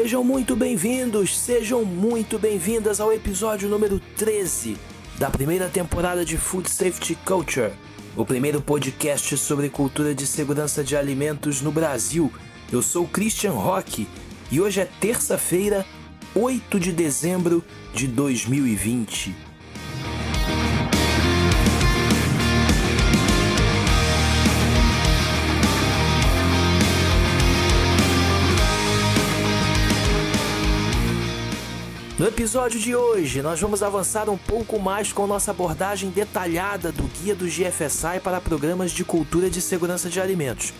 Sejam 0.00 0.22
muito 0.22 0.54
bem-vindos, 0.54 1.36
sejam 1.36 1.84
muito 1.84 2.38
bem-vindas 2.38 3.00
ao 3.00 3.12
episódio 3.12 3.68
número 3.68 3.98
13 4.16 4.76
da 5.18 5.28
primeira 5.28 5.68
temporada 5.68 6.24
de 6.24 6.36
Food 6.36 6.70
Safety 6.70 7.18
Culture, 7.26 7.72
o 8.16 8.24
primeiro 8.24 8.60
podcast 8.60 9.36
sobre 9.36 9.68
cultura 9.68 10.14
de 10.14 10.24
segurança 10.24 10.84
de 10.84 10.96
alimentos 10.96 11.60
no 11.60 11.72
Brasil. 11.72 12.32
Eu 12.70 12.80
sou 12.80 13.08
Christian 13.08 13.50
Rock 13.50 14.06
e 14.52 14.60
hoje 14.60 14.80
é 14.80 14.88
terça-feira, 15.00 15.84
8 16.32 16.78
de 16.78 16.92
dezembro 16.92 17.64
de 17.92 18.06
2020. 18.06 19.47
No 32.18 32.26
episódio 32.26 32.80
de 32.80 32.96
hoje, 32.96 33.40
nós 33.42 33.60
vamos 33.60 33.80
avançar 33.80 34.28
um 34.28 34.36
pouco 34.36 34.76
mais 34.80 35.12
com 35.12 35.24
nossa 35.24 35.52
abordagem 35.52 36.10
detalhada 36.10 36.90
do 36.90 37.04
guia 37.04 37.32
do 37.32 37.46
GFSI 37.46 38.18
para 38.24 38.40
programas 38.40 38.90
de 38.90 39.04
cultura 39.04 39.48
de 39.48 39.60
segurança 39.60 40.10
de 40.10 40.20
alimentos. 40.20 40.74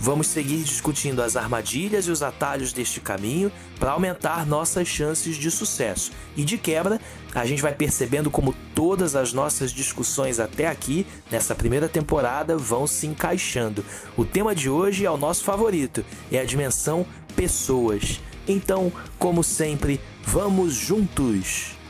Vamos 0.00 0.26
seguir 0.26 0.64
discutindo 0.64 1.22
as 1.22 1.36
armadilhas 1.36 2.06
e 2.06 2.10
os 2.10 2.24
atalhos 2.24 2.72
deste 2.72 3.00
caminho 3.00 3.52
para 3.78 3.92
aumentar 3.92 4.44
nossas 4.44 4.88
chances 4.88 5.36
de 5.36 5.48
sucesso. 5.48 6.10
E 6.36 6.42
de 6.42 6.58
quebra, 6.58 7.00
a 7.32 7.46
gente 7.46 7.62
vai 7.62 7.72
percebendo 7.72 8.28
como 8.28 8.52
todas 8.74 9.14
as 9.14 9.32
nossas 9.32 9.70
discussões 9.70 10.40
até 10.40 10.66
aqui, 10.66 11.06
nessa 11.30 11.54
primeira 11.54 11.88
temporada, 11.88 12.56
vão 12.56 12.84
se 12.88 13.06
encaixando. 13.06 13.84
O 14.16 14.24
tema 14.24 14.56
de 14.56 14.68
hoje 14.68 15.06
é 15.06 15.10
o 15.10 15.16
nosso 15.16 15.44
favorito, 15.44 16.04
é 16.32 16.40
a 16.40 16.44
dimensão 16.44 17.06
pessoas. 17.36 18.20
Então, 18.46 18.92
como 19.18 19.42
sempre, 19.42 20.00
vamos 20.24 20.74
juntos! 20.74 21.80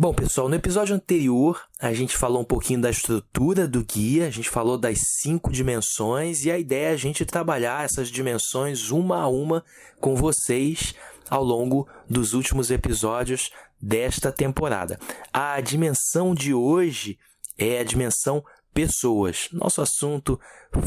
Bom, 0.00 0.14
pessoal, 0.14 0.48
no 0.48 0.54
episódio 0.54 0.94
anterior 0.94 1.60
a 1.80 1.92
gente 1.92 2.16
falou 2.16 2.40
um 2.40 2.44
pouquinho 2.44 2.80
da 2.80 2.88
estrutura 2.88 3.66
do 3.66 3.84
guia, 3.84 4.28
a 4.28 4.30
gente 4.30 4.48
falou 4.48 4.78
das 4.78 5.00
cinco 5.00 5.50
dimensões 5.50 6.44
e 6.44 6.52
a 6.52 6.58
ideia 6.58 6.90
é 6.90 6.92
a 6.92 6.96
gente 6.96 7.26
trabalhar 7.26 7.84
essas 7.84 8.08
dimensões 8.08 8.92
uma 8.92 9.20
a 9.20 9.26
uma 9.26 9.64
com 10.00 10.14
vocês 10.14 10.94
ao 11.28 11.42
longo 11.42 11.88
dos 12.08 12.32
últimos 12.32 12.70
episódios 12.70 13.50
desta 13.80 14.32
temporada. 14.32 14.98
A 15.32 15.60
dimensão 15.60 16.34
de 16.34 16.52
hoje 16.52 17.18
é 17.56 17.78
a 17.78 17.84
dimensão 17.84 18.44
pessoas, 18.72 19.48
nosso 19.52 19.80
assunto 19.80 20.38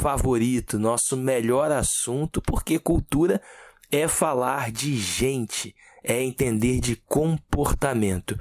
favorito, 0.01 0.79
nosso 0.79 1.17
melhor 1.17 1.71
assunto, 1.71 2.41
porque 2.41 2.79
cultura 2.79 3.41
é 3.91 4.07
falar 4.07 4.71
de 4.71 4.95
gente, 4.95 5.75
é 6.03 6.21
entender 6.21 6.79
de 6.79 6.95
comportamento. 6.95 8.39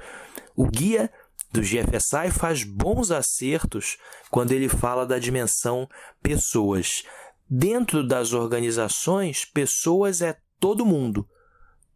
O 0.55 0.67
guia 0.67 1.11
do 1.51 1.61
GFSI 1.61 2.31
faz 2.31 2.63
bons 2.63 3.11
acertos 3.11 3.97
quando 4.29 4.53
ele 4.53 4.69
fala 4.69 5.05
da 5.05 5.19
dimensão 5.19 5.87
pessoas. 6.23 7.03
Dentro 7.49 8.07
das 8.07 8.31
organizações, 8.31 9.43
pessoas 9.43 10.21
é 10.21 10.37
todo 10.59 10.85
mundo 10.85 11.27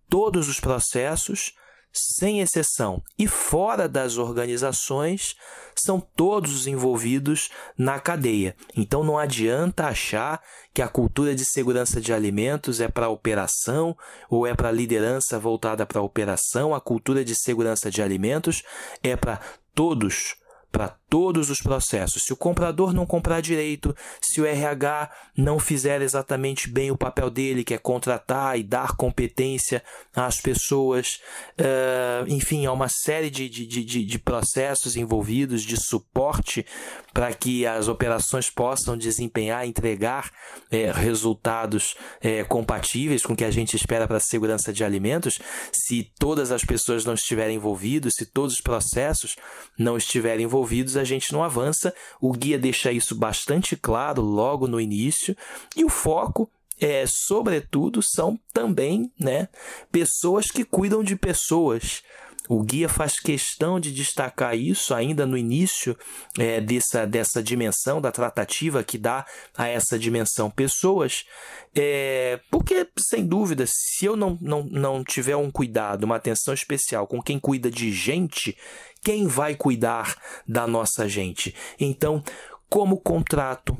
todos 0.09 0.47
os 0.47 0.59
processos, 0.59 1.53
sem 1.95 2.41
exceção, 2.41 3.01
e 3.17 3.27
fora 3.27 3.87
das 3.87 4.17
organizações, 4.17 5.35
são 5.75 5.99
todos 5.99 6.53
os 6.53 6.67
envolvidos 6.67 7.49
na 7.77 7.99
cadeia. 7.99 8.55
Então 8.75 9.03
não 9.03 9.17
adianta 9.17 9.87
achar 9.87 10.41
que 10.73 10.81
a 10.81 10.87
cultura 10.87 11.33
de 11.33 11.45
segurança 11.45 12.01
de 12.01 12.13
alimentos 12.13 12.79
é 12.79 12.87
para 12.87 13.09
operação 13.09 13.95
ou 14.29 14.45
é 14.45 14.53
para 14.53 14.71
liderança 14.71 15.39
voltada 15.39 15.85
para 15.85 16.01
operação. 16.01 16.75
A 16.75 16.81
cultura 16.81 17.23
de 17.23 17.35
segurança 17.35 17.89
de 17.89 18.01
alimentos 18.01 18.63
é 19.01 19.15
para 19.15 19.39
todos 19.73 20.35
para 20.75 20.89
todos 21.09 21.49
os 21.49 21.61
processos. 21.61 22.23
Se 22.25 22.33
o 22.33 22.35
comprador 22.35 22.93
não 22.93 23.05
comprar 23.05 23.39
direito, 23.39 23.95
se 24.19 24.41
o 24.41 24.45
RH 24.45 25.09
não 25.37 25.57
fizer 25.57 26.01
exatamente 26.01 26.69
bem 26.69 26.91
o 26.91 26.97
papel 26.97 27.29
dele, 27.29 27.63
que 27.63 27.73
é 27.73 27.77
contratar 27.77 28.59
e 28.59 28.63
dar 28.63 28.97
competência 28.97 29.81
às 30.13 30.41
pessoas, 30.41 31.21
uh, 31.57 32.27
enfim, 32.27 32.65
há 32.65 32.73
uma 32.73 32.89
série 32.89 33.29
de, 33.29 33.47
de, 33.47 33.65
de, 33.65 34.05
de 34.05 34.19
processos 34.19 34.97
envolvidos 34.97 35.61
de 35.61 35.77
suporte 35.77 36.65
para 37.13 37.33
que 37.33 37.65
as 37.65 37.87
operações 37.87 38.49
possam 38.49 38.97
desempenhar, 38.97 39.65
entregar 39.65 40.29
é, 40.69 40.91
resultados 40.91 41.95
é, 42.19 42.43
compatíveis 42.43 43.23
com 43.23 43.31
o 43.31 43.35
que 43.37 43.45
a 43.45 43.51
gente 43.51 43.77
espera 43.77 44.05
para 44.05 44.17
a 44.17 44.19
segurança 44.19 44.73
de 44.73 44.83
alimentos. 44.83 45.39
Se 45.71 46.11
todas 46.19 46.51
as 46.51 46.65
pessoas 46.65 47.05
não 47.05 47.13
estiverem 47.13 47.55
envolvidas, 47.55 48.15
se 48.15 48.25
todos 48.25 48.55
os 48.55 48.61
processos 48.61 49.37
não 49.79 49.95
estiverem 49.95 50.43
envolvidos, 50.43 50.64
a 50.97 51.03
gente 51.03 51.31
não 51.31 51.43
avança. 51.43 51.93
O 52.19 52.31
guia 52.31 52.57
deixa 52.57 52.91
isso 52.91 53.15
bastante 53.15 53.75
claro 53.75 54.21
logo 54.21 54.67
no 54.67 54.79
início 54.79 55.35
e 55.75 55.85
o 55.85 55.89
foco 55.89 56.49
é, 56.79 57.05
sobretudo, 57.07 58.01
são 58.01 58.37
também 58.53 59.11
né, 59.19 59.47
pessoas 59.91 60.47
que 60.47 60.63
cuidam 60.65 61.03
de 61.03 61.15
pessoas. 61.15 62.03
O 62.47 62.61
guia 62.63 62.87
faz 62.87 63.19
questão 63.19 63.79
de 63.79 63.91
destacar 63.91 64.55
isso 64.55 64.93
ainda 64.93 65.25
no 65.25 65.37
início 65.37 65.97
é, 66.37 66.61
dessa, 66.61 67.05
dessa 67.05 67.41
dimensão 67.41 67.99
da 67.99 68.11
tratativa 68.11 68.83
que 68.83 68.97
dá 68.97 69.25
a 69.57 69.67
essa 69.67 69.97
dimensão 69.97 70.49
pessoas, 70.49 71.25
é, 71.75 72.39
porque, 72.51 72.87
sem 72.97 73.25
dúvida, 73.25 73.65
se 73.67 74.05
eu 74.05 74.15
não, 74.15 74.37
não, 74.41 74.63
não 74.63 75.03
tiver 75.03 75.35
um 75.35 75.51
cuidado, 75.51 76.03
uma 76.03 76.15
atenção 76.15 76.53
especial 76.53 77.07
com 77.07 77.21
quem 77.21 77.39
cuida 77.39 77.69
de 77.69 77.91
gente, 77.91 78.55
quem 79.03 79.27
vai 79.27 79.55
cuidar 79.55 80.15
da 80.47 80.67
nossa 80.67 81.07
gente? 81.09 81.53
Então, 81.79 82.23
como 82.69 82.97
contrato, 82.97 83.75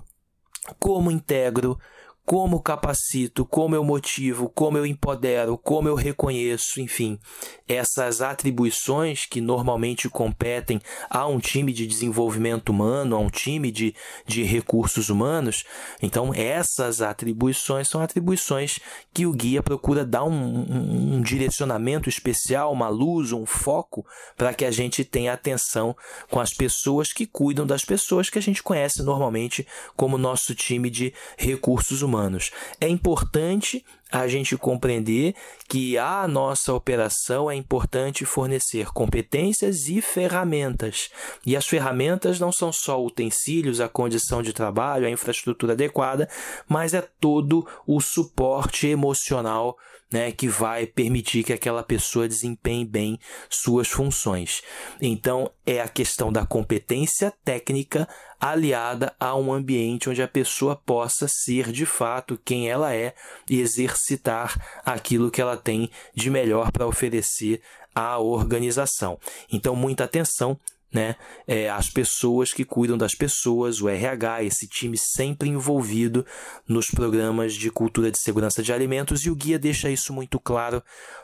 como 0.80 1.12
integro, 1.12 1.80
como 2.26 2.60
capacito, 2.60 3.46
como 3.46 3.76
eu 3.76 3.84
motivo, 3.84 4.50
como 4.50 4.80
eu 4.80 4.86
empodero, 4.86 5.60
como 5.60 5.88
eu 5.88 5.94
reconheço, 5.94 6.82
enfim, 6.82 7.20
essas 7.68 8.20
atribuições 8.20 9.28
que 9.28 9.40
normalmente 9.40 10.10
competem 10.10 10.82
a 11.08 11.28
um 11.28 11.40
time 11.40 11.72
de 11.72 11.86
desenvolvimento 11.86 12.70
humano, 12.70 13.16
a 13.16 13.20
um 13.20 13.30
time 13.30 13.72
de, 13.72 13.94
de 14.26 14.42
recursos 14.42 15.10
humanos. 15.10 15.64
Então, 16.02 16.34
essas 16.34 17.00
atribuições 17.00 17.88
são 17.88 18.02
atribuições 18.02 18.80
que 19.14 19.28
o 19.28 19.32
guia 19.32 19.62
procura 19.62 20.04
dar 20.04 20.24
um, 20.24 20.32
um, 20.32 21.16
um 21.18 21.22
direcionamento 21.22 22.10
especial, 22.10 22.74
uma 22.74 22.90
luz, 22.90 23.34
um 23.34 23.46
foco, 23.46 24.04
para 24.36 24.52
que 24.52 24.66
a 24.66 24.72
gente 24.72 25.06
tenha 25.06 25.34
atenção 25.34 25.96
com 26.32 26.40
as 26.40 26.52
pessoas 26.52 27.14
que 27.14 27.28
cuidam 27.28 27.68
das 27.68 27.86
pessoas 27.86 28.32
que 28.32 28.40
a 28.40 28.42
gente 28.42 28.64
conhece 28.64 29.04
normalmente 29.04 29.68
como 29.96 30.18
nosso 30.18 30.56
time 30.56 30.90
de 30.90 31.14
recursos 31.38 32.02
humanos 32.02 32.15
humanos. 32.16 32.52
É 32.80 32.88
importante 32.88 33.86
a 34.22 34.28
gente 34.28 34.58
compreender 34.58 35.36
que 35.68 35.98
a 35.98 36.28
nossa 36.28 36.74
operação 36.74 37.50
é 37.52 37.56
importante 37.56 38.26
fornecer 38.26 38.88
competências 38.94 39.88
e 39.88 40.02
ferramentas. 40.02 41.10
E 41.46 41.56
as 41.56 41.68
ferramentas 41.68 42.40
não 42.40 42.52
são 42.52 42.72
só 42.72 43.04
utensílios, 43.04 43.82
a 43.82 43.90
condição 43.90 44.42
de 44.42 44.54
trabalho, 44.54 45.06
a 45.06 45.12
infraestrutura 45.12 45.74
adequada, 45.74 46.30
mas 46.68 46.94
é 46.94 47.02
todo 47.20 47.68
o 47.86 48.00
suporte 48.00 48.88
emocional 48.88 49.78
né, 50.12 50.32
que 50.32 50.48
vai 50.48 50.86
permitir 50.86 51.44
que 51.44 51.52
aquela 51.52 51.84
pessoa 51.84 52.28
desempenhe 52.28 52.86
bem 52.86 53.20
suas 53.50 53.90
funções. 53.90 54.62
Então, 55.02 55.52
é 55.66 55.82
a 55.82 55.90
questão 55.90 56.32
da 56.32 56.46
competência 56.46 57.34
técnica 57.44 58.08
aliada 58.40 59.16
a 59.20 59.36
um 59.36 59.52
ambiente 59.52 60.10
onde 60.10 60.22
a 60.22 60.28
pessoa 60.28 60.76
possa 60.76 61.28
ser 61.28 61.72
de 61.72 61.86
fato 61.86 62.40
quem 62.46 62.70
ela 62.70 62.94
é 62.94 63.16
e 63.50 63.60
exercitar 64.06 64.82
aquilo 64.86 65.32
que 65.32 65.42
ela 65.42 65.58
tem 65.58 65.90
de 66.14 66.30
melhor 66.30 66.72
para 66.72 66.88
oferecer 66.88 67.62
à 67.94 68.20
organização. 68.20 69.20
Então, 69.52 69.76
muita 69.76 70.04
atenção 70.04 70.60
né? 70.96 71.18
É, 71.46 71.70
as 71.70 71.90
pessoas 71.90 72.54
que 72.54 72.64
cuidam 72.64 72.98
das 72.98 73.14
pessoas, 73.14 73.82
o 73.82 73.90
RH, 73.90 74.44
esse 74.44 74.66
time 74.66 74.98
sempre 74.98 75.50
envolvido 75.50 76.26
nos 76.66 76.90
programas 76.90 77.54
de 77.54 77.70
cultura 77.70 78.10
de 78.10 78.18
segurança 78.18 78.64
de 78.64 78.72
alimentos, 78.72 79.26
e 79.26 79.30
o 79.30 79.36
guia 79.36 79.60
deixa 79.60 79.90
isso 79.90 80.14
muito 80.14 80.40
claro 80.40 80.82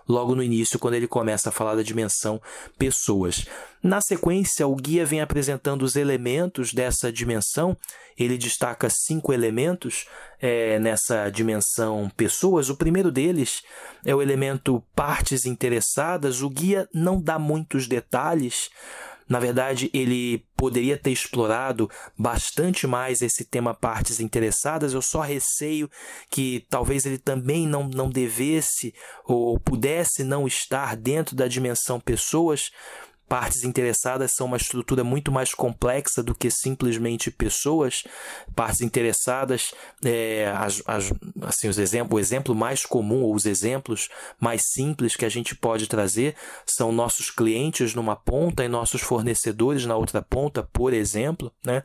logo 0.09 0.35
no 0.35 0.43
início, 0.43 0.77
quando 0.77 0.95
ele 0.95 1.07
começa 1.07 1.47
a 1.47 1.51
falar 1.53 1.75
da 1.75 1.83
dimensão 1.83 2.41
pessoas. 2.77 3.45
Na 3.81 4.01
sequência, 4.01 4.67
o 4.67 4.75
guia 4.75 5.05
vem 5.05 5.21
apresentando 5.21 5.83
os 5.83 5.95
elementos 5.95 6.73
dessa 6.73 7.09
dimensão, 7.09 7.77
ele 8.17 8.37
destaca 8.37 8.89
cinco 8.89 9.31
elementos 9.31 10.05
é, 10.39 10.77
nessa 10.79 11.29
dimensão 11.29 12.11
pessoas. 12.15 12.69
O 12.69 12.75
primeiro 12.75 13.09
deles 13.09 13.63
é 14.05 14.13
o 14.13 14.21
elemento 14.21 14.83
partes 14.93 15.45
interessadas, 15.45 16.41
o 16.41 16.49
guia 16.49 16.89
não 16.93 17.21
dá 17.21 17.39
muitos 17.39 17.87
detalhes 17.87 18.69
Na 19.31 19.39
verdade, 19.39 19.89
ele 19.93 20.45
poderia 20.57 20.97
ter 20.97 21.09
explorado 21.09 21.89
bastante 22.19 22.85
mais 22.85 23.21
esse 23.21 23.45
tema 23.45 23.73
partes 23.73 24.19
interessadas. 24.19 24.93
Eu 24.93 25.01
só 25.01 25.21
receio 25.21 25.89
que 26.29 26.65
talvez 26.69 27.05
ele 27.05 27.17
também 27.17 27.65
não, 27.65 27.87
não 27.87 28.09
devesse 28.09 28.93
ou 29.23 29.57
pudesse 29.57 30.25
não 30.25 30.45
estar 30.45 30.97
dentro 30.97 31.33
da 31.33 31.47
dimensão 31.47 31.97
pessoas, 31.97 32.71
Partes 33.31 33.63
interessadas 33.63 34.33
são 34.33 34.45
uma 34.45 34.57
estrutura 34.57 35.05
muito 35.05 35.31
mais 35.31 35.53
complexa 35.53 36.21
do 36.21 36.35
que 36.35 36.51
simplesmente 36.51 37.31
pessoas. 37.31 38.03
Partes 38.53 38.81
interessadas, 38.81 39.73
é, 40.03 40.53
as, 40.53 40.83
as, 40.85 41.13
assim, 41.43 41.69
os 41.69 41.77
exemplos, 41.77 42.13
o 42.13 42.19
exemplo 42.19 42.53
mais 42.53 42.85
comum 42.85 43.21
ou 43.21 43.33
os 43.33 43.45
exemplos 43.45 44.09
mais 44.37 44.63
simples 44.73 45.15
que 45.15 45.23
a 45.23 45.29
gente 45.29 45.55
pode 45.55 45.87
trazer 45.87 46.35
são 46.65 46.91
nossos 46.91 47.29
clientes 47.29 47.95
numa 47.95 48.17
ponta 48.17 48.65
e 48.65 48.67
nossos 48.67 48.99
fornecedores 48.99 49.85
na 49.85 49.95
outra 49.95 50.21
ponta, 50.21 50.61
por 50.63 50.91
exemplo. 50.91 51.53
Né? 51.63 51.83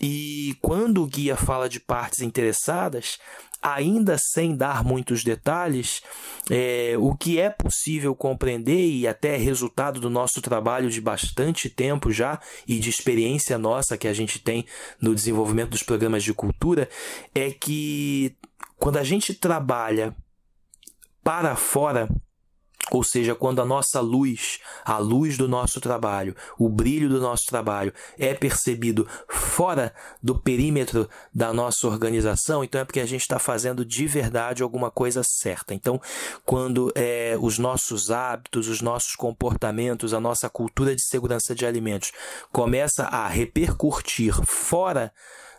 E 0.00 0.56
quando 0.62 1.02
o 1.02 1.08
guia 1.08 1.34
fala 1.34 1.68
de 1.68 1.80
partes 1.80 2.20
interessadas, 2.20 3.18
ainda 3.64 4.18
sem 4.18 4.54
dar 4.54 4.84
muitos 4.84 5.24
detalhes, 5.24 6.02
é, 6.50 6.94
o 6.98 7.16
que 7.16 7.40
é 7.40 7.48
possível 7.48 8.14
compreender 8.14 8.90
e 8.90 9.08
até 9.08 9.38
resultado 9.38 9.98
do 9.98 10.10
nosso 10.10 10.42
trabalho 10.42 10.90
de 10.90 11.00
bastante 11.00 11.70
tempo 11.70 12.12
já 12.12 12.38
e 12.68 12.78
de 12.78 12.90
experiência 12.90 13.56
nossa 13.56 13.96
que 13.96 14.06
a 14.06 14.12
gente 14.12 14.38
tem 14.38 14.66
no 15.00 15.14
desenvolvimento 15.14 15.70
dos 15.70 15.82
programas 15.82 16.22
de 16.22 16.34
cultura 16.34 16.90
é 17.34 17.50
que 17.50 18.36
quando 18.76 18.98
a 18.98 19.04
gente 19.04 19.32
trabalha 19.32 20.14
para 21.22 21.56
fora 21.56 22.06
ou 22.90 23.02
seja, 23.02 23.34
quando 23.34 23.60
a 23.60 23.64
nossa 23.64 24.00
luz, 24.00 24.58
a 24.84 24.98
luz 24.98 25.36
do 25.36 25.48
nosso 25.48 25.80
trabalho, 25.80 26.36
o 26.58 26.68
brilho 26.68 27.08
do 27.08 27.20
nosso 27.20 27.46
trabalho 27.46 27.92
é 28.18 28.34
percebido 28.34 29.06
fora 29.28 29.94
do 30.22 30.38
perímetro 30.38 31.08
da 31.34 31.52
nossa 31.52 31.86
organização, 31.86 32.62
então 32.62 32.80
é 32.80 32.84
porque 32.84 33.00
a 33.00 33.06
gente 33.06 33.22
está 33.22 33.38
fazendo 33.38 33.84
de 33.84 34.06
verdade 34.06 34.62
alguma 34.62 34.90
coisa 34.90 35.22
certa. 35.24 35.74
Então, 35.74 36.00
quando 36.44 36.92
é, 36.94 37.36
os 37.40 37.58
nossos 37.58 38.10
hábitos, 38.10 38.68
os 38.68 38.80
nossos 38.80 39.16
comportamentos, 39.16 40.12
a 40.12 40.20
nossa 40.20 40.48
cultura 40.48 40.94
de 40.94 41.02
segurança 41.02 41.54
de 41.54 41.64
alimentos 41.64 42.12
começa 42.52 43.04
a 43.04 43.26
repercutir 43.28 44.34
fora 44.44 45.12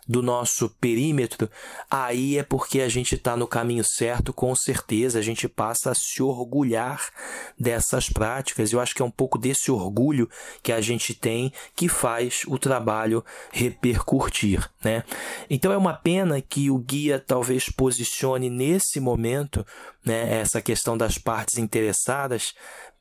do 0.06 0.22
nosso 0.22 0.68
perímetro, 0.80 1.50
aí 1.90 2.38
é 2.38 2.42
porque 2.42 2.80
a 2.80 2.88
gente 2.88 3.16
está 3.16 3.36
no 3.36 3.46
caminho 3.46 3.84
certo, 3.84 4.32
com 4.32 4.54
certeza. 4.54 5.18
A 5.18 5.22
gente 5.22 5.48
passa 5.48 5.90
a 5.90 5.94
se 5.94 6.22
orgulhar 6.22 7.10
dessas 7.58 8.08
práticas. 8.08 8.72
Eu 8.72 8.80
acho 8.80 8.94
que 8.94 9.02
é 9.02 9.04
um 9.04 9.10
pouco 9.10 9.38
desse 9.38 9.70
orgulho 9.70 10.28
que 10.62 10.72
a 10.72 10.80
gente 10.80 11.14
tem 11.14 11.52
que 11.74 11.88
faz 11.88 12.42
o 12.46 12.58
trabalho 12.58 13.24
repercutir, 13.52 14.68
né? 14.84 15.02
Então 15.50 15.72
é 15.72 15.76
uma 15.76 15.94
pena 15.94 16.40
que 16.40 16.70
o 16.70 16.78
guia 16.78 17.18
talvez 17.18 17.68
posicione 17.68 18.48
nesse 18.48 19.00
momento, 19.00 19.66
né, 20.04 20.38
essa 20.40 20.62
questão 20.62 20.96
das 20.96 21.18
partes 21.18 21.58
interessadas 21.58 22.54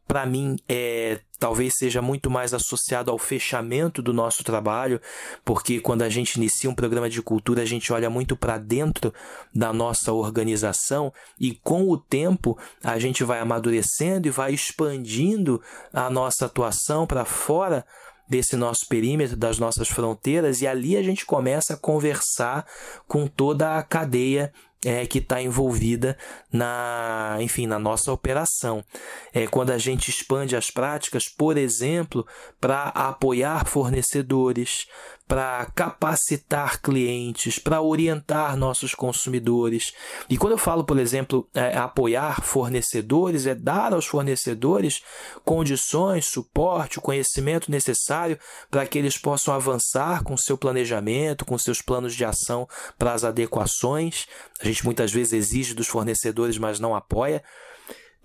para 0.08 0.26
mim, 0.26 0.58
é, 0.70 1.20
talvez 1.40 1.74
seja 1.78 2.02
muito 2.02 2.30
mais 2.30 2.54
associado 2.54 3.10
ao 3.10 3.18
fechamento 3.18 4.02
do 4.02 4.14
nosso 4.14 4.44
trabalho, 4.44 5.02
porque 5.44 5.80
quando 5.80 6.04
a 6.04 6.10
gente 6.10 6.36
inicia 6.36 6.70
um 6.70 6.76
programa 6.76 7.10
de 7.10 7.22
cultura, 7.22 7.64
a 7.64 7.66
gente 7.66 7.92
olha 7.92 8.10
muito 8.10 8.36
para 8.36 8.58
dentro 8.58 9.14
da 9.54 9.74
nossa 9.74 10.14
organização 10.14 11.12
e 11.40 11.54
com 11.64 11.90
o 11.90 11.98
tempo 11.98 12.58
a 12.84 13.00
gente 13.00 13.24
vai 13.24 13.40
amadurecendo 13.40 14.28
e 14.28 14.32
vai 14.32 14.54
expandindo 14.54 15.62
a 15.92 16.10
nossa 16.10 16.46
atuação 16.46 17.08
para 17.08 17.26
fora 17.26 17.86
desse 18.28 18.56
nosso 18.56 18.88
perímetro, 18.88 19.38
das 19.38 19.60
nossas 19.60 19.88
fronteiras, 19.88 20.62
e 20.62 20.68
ali 20.68 20.98
a 20.98 21.04
gente 21.04 21.26
começa 21.26 21.76
a 21.76 21.78
conversar 21.78 22.66
com 23.08 23.28
toda 23.28 23.78
a 23.78 23.84
cadeia 23.84 24.52
é, 24.86 25.06
que 25.08 25.18
está 25.18 25.42
envolvida 25.42 26.16
na, 26.54 27.38
enfim, 27.42 27.66
na 27.66 27.80
nossa 27.80 28.12
operação. 28.12 28.86
É 29.34 29.48
quando 29.48 29.72
a 29.72 29.78
gente 29.80 30.10
expande 30.10 30.56
as 30.56 30.70
práticas, 30.70 31.28
por 31.28 31.58
exemplo, 31.58 32.26
para 32.62 32.90
apoiar 32.90 33.66
fornecedores, 33.66 34.86
para 35.28 35.66
capacitar 35.74 36.80
clientes, 36.82 37.58
para 37.58 37.82
orientar 37.82 38.56
nossos 38.56 38.94
consumidores. 38.94 39.94
E 40.30 40.38
quando 40.38 40.54
eu 40.54 40.58
falo, 40.58 40.84
por 40.84 41.00
exemplo, 41.00 41.48
é, 41.54 41.76
apoiar 41.76 42.42
fornecedores, 42.42 43.48
é 43.48 43.56
dar 43.56 43.94
aos 43.94 44.06
fornecedores 44.06 45.02
condições, 45.44 46.28
suporte, 46.28 47.00
o 47.00 47.02
conhecimento 47.02 47.72
necessário 47.72 48.38
para 48.70 48.86
que 48.86 49.00
eles 49.00 49.18
possam 49.18 49.54
avançar 49.54 50.24
com 50.24 50.38
seu 50.38 50.58
planejamento, 50.58 51.46
com 51.46 51.58
seus 51.58 51.82
planos 51.82 52.14
de 52.14 52.24
ação 52.24 52.68
para 52.98 53.14
as 53.14 53.24
adequações. 53.24 54.28
A 54.62 54.66
gente 54.66 54.86
muitas 54.86 55.12
vezes 55.12 55.34
exige 55.34 55.74
dos 55.74 55.88
fornecedores, 55.88 56.58
mas 56.58 56.80
não 56.80 56.96
apoia. 56.96 57.44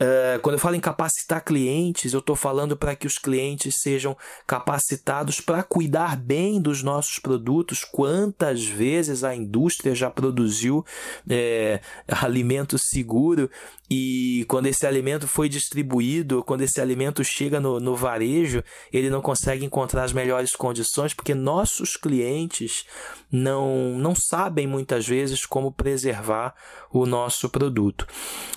Uh, 0.00 0.40
quando 0.40 0.54
eu 0.54 0.58
falo 0.58 0.76
em 0.76 0.80
capacitar 0.80 1.44
clientes, 1.44 2.14
eu 2.14 2.20
estou 2.20 2.34
falando 2.34 2.74
para 2.74 2.96
que 2.96 3.06
os 3.06 3.18
clientes 3.18 3.82
sejam 3.82 4.16
capacitados 4.46 5.42
para 5.42 5.62
cuidar 5.62 6.16
bem 6.16 6.58
dos 6.58 6.82
nossos 6.82 7.18
produtos. 7.18 7.84
Quantas 7.84 8.64
vezes 8.64 9.22
a 9.22 9.34
indústria 9.34 9.94
já 9.94 10.10
produziu 10.10 10.82
é, 11.28 11.80
alimento 12.08 12.78
seguro 12.78 13.50
e 13.90 14.46
quando 14.48 14.66
esse 14.66 14.86
alimento 14.86 15.26
foi 15.28 15.48
distribuído, 15.48 16.44
quando 16.44 16.62
esse 16.62 16.80
alimento 16.80 17.22
chega 17.22 17.60
no, 17.60 17.78
no 17.78 17.94
varejo, 17.94 18.62
ele 18.92 19.10
não 19.10 19.20
consegue 19.20 19.64
encontrar 19.64 20.04
as 20.04 20.12
melhores 20.12 20.56
condições 20.56 21.12
porque 21.12 21.34
nossos 21.34 21.96
clientes 21.96 22.86
não, 23.30 23.98
não 23.98 24.14
sabem 24.14 24.66
muitas 24.66 25.06
vezes 25.06 25.44
como 25.44 25.72
preservar 25.72 26.54
o 26.90 27.04
nosso 27.04 27.48
produto. 27.48 28.06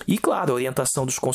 E 0.06 0.16
claro, 0.16 0.52
a 0.52 0.54
orientação 0.54 1.04
dos 1.04 1.18
consumidores 1.18 1.33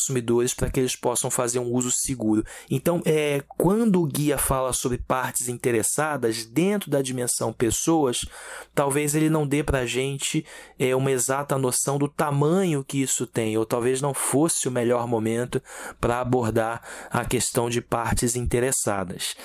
para 0.56 0.69
que 0.69 0.80
eles 0.80 0.96
possam 0.96 1.30
fazer 1.30 1.60
um 1.60 1.72
uso 1.72 1.92
seguro. 1.92 2.46
Então, 2.69 3.01
é, 3.06 3.44
quando 3.48 4.01
o 4.01 4.06
guia 4.06 4.38
fala 4.38 4.72
sobre 4.72 4.98
partes 4.98 5.50
interessadas 5.50 6.46
dentro 6.46 6.90
da 6.90 7.01
dimensão 7.01 7.51
pessoas, 7.51 8.25
talvez 8.74 9.13
ele 9.13 9.30
não 9.30 9.46
dê 9.46 9.63
para 9.63 9.80
a 9.80 9.86
gente 9.86 10.46
é, 10.77 10.96
uma 10.96 11.12
exata 11.12 11.58
noção 11.58 11.98
do 11.98 12.08
tamanho 12.08 12.84
que 12.84 13.01
isso 13.01 13.27
tem, 13.27 13.58
ou 13.58 13.65
talvez 13.65 13.89
talvez 13.89 14.01
não 14.01 14.13
fosse 14.13 14.68
o 14.68 14.72
melhor 14.72 15.08
momento 15.08 15.62
para 16.00 16.20
abordar 16.20 16.82
a 17.10 17.25
questão 17.25 17.70
de 17.70 17.82
partes 17.82 18.36
interessadas. 18.36 19.36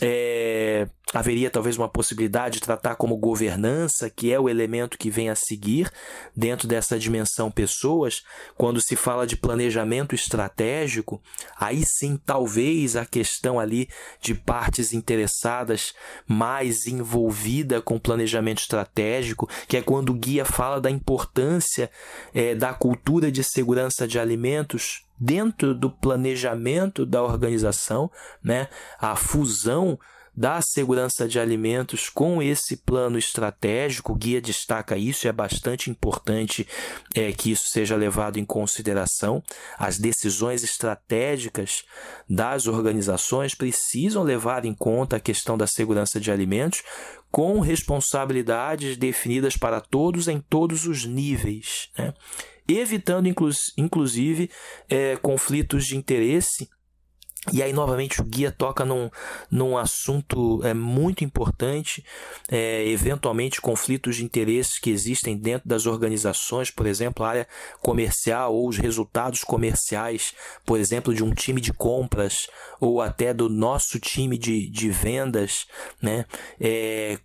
É, 0.00 0.86
haveria 1.12 1.50
talvez 1.50 1.76
uma 1.76 1.88
possibilidade 1.88 2.54
de 2.54 2.60
tratar 2.60 2.94
como 2.96 3.16
governança, 3.16 4.10
que 4.10 4.32
é 4.32 4.38
o 4.38 4.48
elemento 4.48 4.98
que 4.98 5.10
vem 5.10 5.28
a 5.28 5.34
seguir 5.34 5.90
dentro 6.36 6.68
dessa 6.68 6.98
dimensão 6.98 7.50
pessoas, 7.50 8.22
quando 8.56 8.80
se 8.80 8.94
fala 8.94 9.26
de 9.26 9.36
planejamento 9.36 9.97
estratégico, 10.14 11.20
aí 11.58 11.82
sim 11.84 12.16
talvez 12.16 12.96
a 12.96 13.04
questão 13.04 13.58
ali 13.58 13.88
de 14.20 14.34
partes 14.34 14.92
interessadas 14.92 15.94
mais 16.26 16.86
envolvida 16.86 17.80
com 17.80 17.98
planejamento 17.98 18.60
estratégico, 18.60 19.48
que 19.66 19.76
é 19.76 19.82
quando 19.82 20.10
o 20.10 20.14
guia 20.14 20.44
fala 20.44 20.80
da 20.80 20.90
importância 20.90 21.90
é, 22.34 22.54
da 22.54 22.72
cultura 22.72 23.30
de 23.30 23.42
segurança 23.42 24.06
de 24.06 24.18
alimentos 24.18 25.04
dentro 25.18 25.74
do 25.74 25.90
planejamento 25.90 27.04
da 27.04 27.22
organização, 27.22 28.10
né? 28.42 28.68
A 29.00 29.16
fusão 29.16 29.98
da 30.38 30.62
segurança 30.62 31.26
de 31.26 31.40
alimentos 31.40 32.08
com 32.08 32.40
esse 32.40 32.76
plano 32.76 33.18
estratégico, 33.18 34.12
o 34.12 34.14
guia 34.14 34.40
destaca 34.40 34.96
isso, 34.96 35.26
é 35.26 35.32
bastante 35.32 35.90
importante 35.90 36.64
é, 37.12 37.32
que 37.32 37.50
isso 37.50 37.66
seja 37.66 37.96
levado 37.96 38.38
em 38.38 38.44
consideração. 38.44 39.42
As 39.76 39.98
decisões 39.98 40.62
estratégicas 40.62 41.82
das 42.30 42.68
organizações 42.68 43.52
precisam 43.52 44.22
levar 44.22 44.64
em 44.64 44.72
conta 44.72 45.16
a 45.16 45.20
questão 45.20 45.58
da 45.58 45.66
segurança 45.66 46.20
de 46.20 46.30
alimentos, 46.30 46.84
com 47.32 47.58
responsabilidades 47.58 48.96
definidas 48.96 49.56
para 49.56 49.80
todos 49.80 50.28
em 50.28 50.40
todos 50.40 50.86
os 50.86 51.04
níveis. 51.04 51.88
Né? 51.98 52.14
evitando 52.70 53.26
inclusive 53.78 54.50
é, 54.90 55.16
conflitos 55.16 55.86
de 55.86 55.96
interesse. 55.96 56.68
E 57.52 57.62
aí, 57.62 57.72
novamente, 57.72 58.20
o 58.20 58.24
guia 58.24 58.50
toca 58.50 58.84
num, 58.84 59.10
num 59.50 59.76
assunto 59.76 60.60
é, 60.64 60.74
muito 60.74 61.24
importante, 61.24 62.04
é, 62.48 62.86
eventualmente 62.88 63.60
conflitos 63.60 64.16
de 64.16 64.24
interesses 64.24 64.78
que 64.78 64.90
existem 64.90 65.36
dentro 65.36 65.68
das 65.68 65.86
organizações, 65.86 66.70
por 66.70 66.86
exemplo, 66.86 67.24
a 67.24 67.28
área 67.28 67.48
comercial 67.80 68.54
ou 68.54 68.68
os 68.68 68.78
resultados 68.78 69.44
comerciais, 69.44 70.34
por 70.64 70.78
exemplo, 70.78 71.14
de 71.14 71.24
um 71.24 71.32
time 71.32 71.60
de 71.60 71.72
compras 71.72 72.48
ou 72.80 73.00
até 73.00 73.32
do 73.32 73.48
nosso 73.48 73.98
time 73.98 74.36
de, 74.36 74.68
de 74.70 74.90
vendas, 74.90 75.66
né? 76.02 76.24
É, 76.60 77.18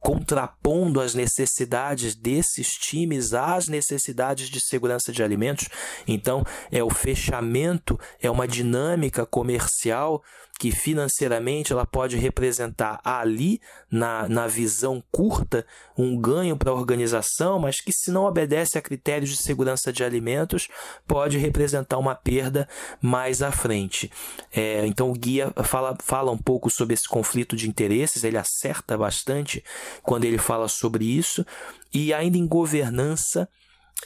contrapondo 0.00 1.00
as 1.00 1.14
necessidades 1.14 2.14
desses 2.14 2.68
times 2.76 3.34
às 3.34 3.68
necessidades 3.68 4.48
de 4.48 4.60
segurança 4.60 5.12
de 5.12 5.22
alimentos. 5.22 5.68
Então, 6.06 6.44
é 6.70 6.82
o 6.82 6.90
fechamento, 6.90 7.98
é 8.20 8.30
uma 8.30 8.46
dinâmica 8.46 9.26
comercial 9.26 10.22
que 10.58 10.72
financeiramente 10.72 11.72
ela 11.72 11.86
pode 11.86 12.16
representar 12.16 13.00
ali, 13.04 13.60
na, 13.88 14.28
na 14.28 14.48
visão 14.48 15.02
curta, 15.12 15.64
um 15.96 16.20
ganho 16.20 16.56
para 16.56 16.70
a 16.70 16.74
organização, 16.74 17.60
mas 17.60 17.80
que, 17.80 17.92
se 17.92 18.10
não 18.10 18.24
obedece 18.24 18.76
a 18.76 18.82
critérios 18.82 19.30
de 19.30 19.36
segurança 19.36 19.92
de 19.92 20.02
alimentos, 20.02 20.68
pode 21.06 21.38
representar 21.38 21.96
uma 21.96 22.16
perda 22.16 22.68
mais 23.00 23.40
à 23.40 23.52
frente. 23.52 24.10
É, 24.52 24.84
então, 24.84 25.10
o 25.10 25.14
guia 25.14 25.52
fala, 25.62 25.96
fala 26.02 26.32
um 26.32 26.38
pouco 26.38 26.68
sobre 26.68 26.94
esse 26.94 27.08
conflito 27.08 27.54
de 27.54 27.68
interesses, 27.68 28.24
ele 28.24 28.36
acerta 28.36 28.98
bastante 28.98 29.62
quando 30.02 30.24
ele 30.24 30.38
fala 30.38 30.66
sobre 30.66 31.04
isso, 31.04 31.46
e 31.94 32.12
ainda 32.12 32.36
em 32.36 32.46
governança, 32.46 33.48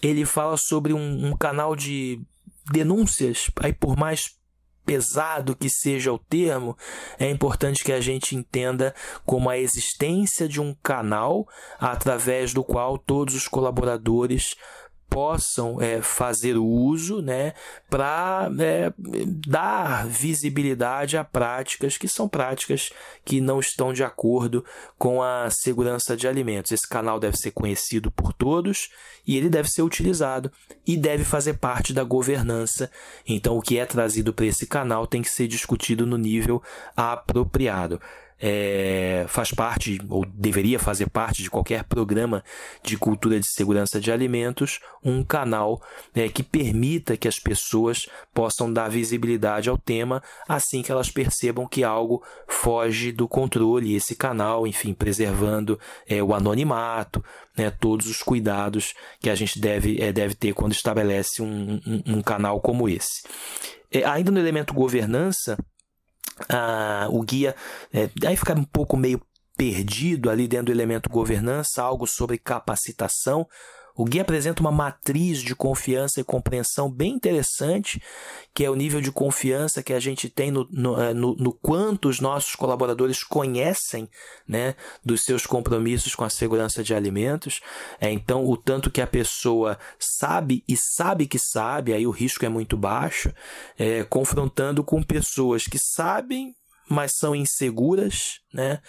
ele 0.03 0.27
fala 0.27 0.59
sobre 0.59 0.93
um, 0.93 1.29
um 1.29 1.37
canal 1.37 1.75
de 1.75 2.21
denúncias, 2.71 3.51
aí 3.57 3.73
por 3.73 3.97
mais 3.97 4.37
pesado 4.85 5.57
que 5.57 5.69
seja 5.69 6.13
o 6.13 6.19
termo, 6.19 6.77
é 7.19 7.31
importante 7.31 7.85
que 7.85 7.93
a 7.93 8.01
gente 8.01 8.37
entenda 8.37 8.95
como 9.25 9.49
a 9.49 9.59
existência 9.59 10.49
de 10.49 10.61
um 10.61 10.75
canal 10.83 11.47
através 11.79 12.53
do 12.53 12.65
qual 12.65 12.99
todos 12.99 13.35
os 13.35 13.49
colaboradores 13.49 14.57
possam 15.13 15.81
é, 15.81 16.01
fazer 16.01 16.57
uso 16.57 17.21
né, 17.21 17.53
para 17.91 18.51
é, 18.59 18.91
dar 19.47 20.07
visibilidade 20.07 21.19
a 21.19 21.23
práticas 21.23 21.99
que 21.99 22.09
são 22.09 22.27
práticas 22.27 22.91
que 23.23 23.39
não 23.39 23.61
estão 23.61 23.93
de 23.93 24.03
acordo 24.03 24.65
com 24.99 25.23
a 25.23 25.51
segurança 25.51 26.17
de 26.17 26.27
alimentos. 26.27 26.73
Esse 26.73 26.89
canal 26.89 27.21
deve 27.21 27.37
ser 27.37 27.51
conhecido 27.51 28.11
por 28.11 28.33
todos 28.33 28.89
e 29.27 29.37
ele 29.37 29.51
deve 29.51 29.69
ser 29.69 29.83
utilizado 29.83 30.51
e 30.87 30.97
deve 30.97 31.25
fazer 31.25 31.55
parte 31.59 31.93
da 31.93 32.03
governança. 32.03 32.91
Então, 33.29 33.59
o 33.59 33.61
que 33.61 33.79
é 33.79 33.85
trazido 33.85 34.33
para 34.33 34.47
esse 34.47 34.67
canal 34.67 35.07
tem 35.07 35.21
que 35.21 35.31
ser 35.31 35.47
discutido 35.47 36.07
no 36.07 36.17
nível 36.17 36.63
apropriado 36.97 38.01
é, 38.45 39.25
faz 39.29 39.53
parte, 39.53 40.01
ou 40.09 40.27
deveria 40.27 40.81
fazer 40.81 41.09
parte 41.09 41.45
de 41.45 41.49
qualquer 41.49 41.85
programa 41.85 42.43
de 42.83 42.97
cultura 42.97 43.39
de 43.39 43.47
segurança 43.47 44.01
de 44.01 44.11
alimentos, 44.11 44.81
um 45.05 45.23
canal 45.23 45.81
é, 46.13 46.29
que 46.29 46.43
permita 46.43 47.17
que 47.17 47.29
as 47.29 47.39
pessoas 47.39 48.09
possam 48.35 48.73
dar 48.73 48.89
visibilidade 48.89 49.71
ao 49.71 49.79
tema 49.79 50.21
assim 50.49 50.83
que 50.83 50.91
elas 50.91 51.09
percebam 51.09 51.69
que 51.69 51.85
algo 51.85 52.21
foge 52.49 53.13
do 53.13 53.29
controle. 53.29 53.95
Esse 53.95 54.17
canal, 54.17 54.67
enfim, 54.67 54.93
preservando 54.93 55.79
é, 56.09 56.21
o 56.21 56.35
anonimato, 56.35 57.25
né, 57.57 57.71
todos 57.71 58.07
os 58.09 58.23
cuidados 58.23 58.95
que 59.21 59.31
a 59.31 59.37
gente 59.37 59.61
deve, 59.61 60.01
é, 60.03 60.13
deve 60.13 60.35
ter 60.35 60.53
quando 60.53 60.73
estabelece 60.73 61.43
um, 61.43 61.81
um, 61.87 62.17
um 62.17 62.23
canal 62.23 62.61
como 62.61 62.89
esse. 62.89 63.23
É, 63.93 64.05
ainda 64.05 64.31
no 64.31 64.41
elemento 64.41 64.73
governança, 64.73 65.57
o 67.11 67.23
guia 67.23 67.55
é, 67.93 68.09
aí 68.27 68.37
fica 68.37 68.55
um 68.55 68.65
pouco 68.65 68.97
meio 68.97 69.21
perdido 69.57 70.31
ali 70.31 70.49
dentro 70.49 70.67
do 70.67 70.73
elemento 70.73 71.11
governança, 71.11 71.83
algo 71.83 72.07
sobre 72.07 72.39
capacitação. 72.39 73.47
O 73.95 74.05
guia 74.05 74.23
apresenta 74.23 74.61
uma 74.61 74.73
matriz 74.73 75.43
de 75.43 75.55
confiança 75.55 76.21
e 76.21 76.25
compreensão 76.25 76.91
bem 76.91 77.13
interessante, 77.15 78.03
que 78.55 78.65
é 78.65 78.71
o 78.71 78.75
nível 78.75 79.01
de 79.01 79.13
confiança 79.13 79.83
que 79.83 79.93
a 79.93 80.01
gente 80.01 80.29
tem 80.29 80.51
no, 80.51 80.67
no, 80.71 81.01
é, 81.01 81.13
no, 81.13 81.35
no 81.37 81.53
quanto 81.53 82.09
os 82.09 82.21
nossos 82.21 82.55
colaboradores 82.55 83.23
conhecem 83.23 84.09
né, 84.47 84.75
dos 85.05 85.25
seus 85.25 85.47
compromissos 85.47 86.15
com 86.15 86.25
a 86.25 86.31
segurança 86.31 86.83
de 86.83 86.95
alimentos. 86.95 87.61
É, 88.01 88.11
então, 88.11 88.47
o 88.47 88.57
tanto 88.57 88.91
que 88.91 89.01
a 89.01 89.07
pessoa 89.07 89.79
sabe 89.99 90.65
e 90.67 90.77
sabe 90.77 91.27
que 91.27 91.39
sabe, 91.39 91.93
aí 91.93 92.07
o 92.07 92.11
risco 92.11 92.45
é 92.45 92.49
muito 92.49 92.77
baixo, 92.77 93.33
é, 93.79 94.05
confrontando 94.05 94.83
com 94.83 95.03
pessoas 95.03 95.65
que 95.65 95.79
sabem 95.79 96.55
mas 96.93 97.13
são 97.17 97.35
inseguras, 97.35 98.41
né? 98.53 98.81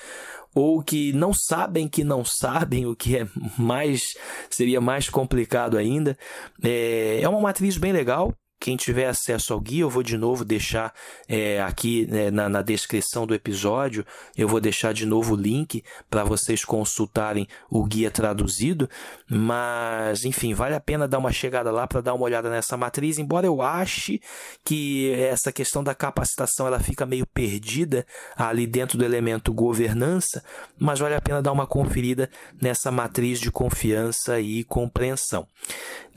Ou 0.54 0.84
que 0.84 1.14
não 1.14 1.34
sabem 1.34 1.88
que 1.88 2.04
não 2.04 2.24
sabem, 2.24 2.86
o 2.88 2.96
que 2.96 3.18
é 3.18 3.28
mais 3.58 4.14
seria 4.50 4.82
mais 4.82 5.10
complicado 5.10 5.78
ainda. 5.78 6.18
É, 6.62 7.22
é 7.22 7.30
uma 7.30 7.42
matriz 7.42 7.78
bem 7.78 7.92
legal. 7.92 8.34
Quem 8.64 8.78
tiver 8.78 9.08
acesso 9.08 9.52
ao 9.52 9.60
guia, 9.60 9.82
eu 9.82 9.90
vou 9.90 10.02
de 10.02 10.18
novo 10.18 10.46
deixar 10.46 10.94
é, 11.28 11.62
aqui 11.62 12.08
né, 12.10 12.32
na, 12.32 12.48
na, 12.48 12.62
descrição 12.62 13.28
do 13.28 13.36
episódio, 13.36 14.06
eu 14.38 14.48
vou 14.48 14.62
deixar 14.62 14.94
de 14.94 15.06
novo 15.06 15.34
o 15.34 15.36
link 15.36 15.84
para 16.10 16.24
vocês 16.24 16.64
consultarem 16.64 17.46
o 17.70 17.84
guia 17.84 18.10
traduzido. 18.10 18.90
Mas, 19.30 20.24
enfim, 20.24 20.54
vale 20.54 20.76
a 20.76 20.80
pena 20.80 21.10
dar 21.10 21.18
uma 21.18 21.34
chegada 21.34 21.72
lá 21.72 21.86
para 21.86 22.00
dar 22.00 22.14
uma 22.14 22.24
olhada 22.24 22.50
nessa 22.50 22.78
matriz, 22.78 23.20
embora 23.20 23.46
eu 23.46 23.62
ache 23.62 24.22
que 24.64 25.12
essa 25.12 25.52
questão 25.52 25.84
da 25.84 25.94
capacitação 25.94 26.66
ela 26.66 26.80
fica 26.80 27.06
meio 27.06 27.28
perdida 27.28 28.06
ali 28.34 28.66
dentro 28.66 28.98
do 28.98 29.04
elemento 29.04 29.52
governança, 29.52 30.42
mas 30.80 31.00
vale 31.00 31.16
a 31.16 31.22
pena 31.22 31.42
dar 31.42 31.52
uma 31.52 31.68
conferida 31.68 32.30
nessa 32.62 32.90
matriz 32.90 33.42
de 33.42 33.52
confiança 33.52 34.40
e 34.40 34.64
compreensão. 34.64 35.46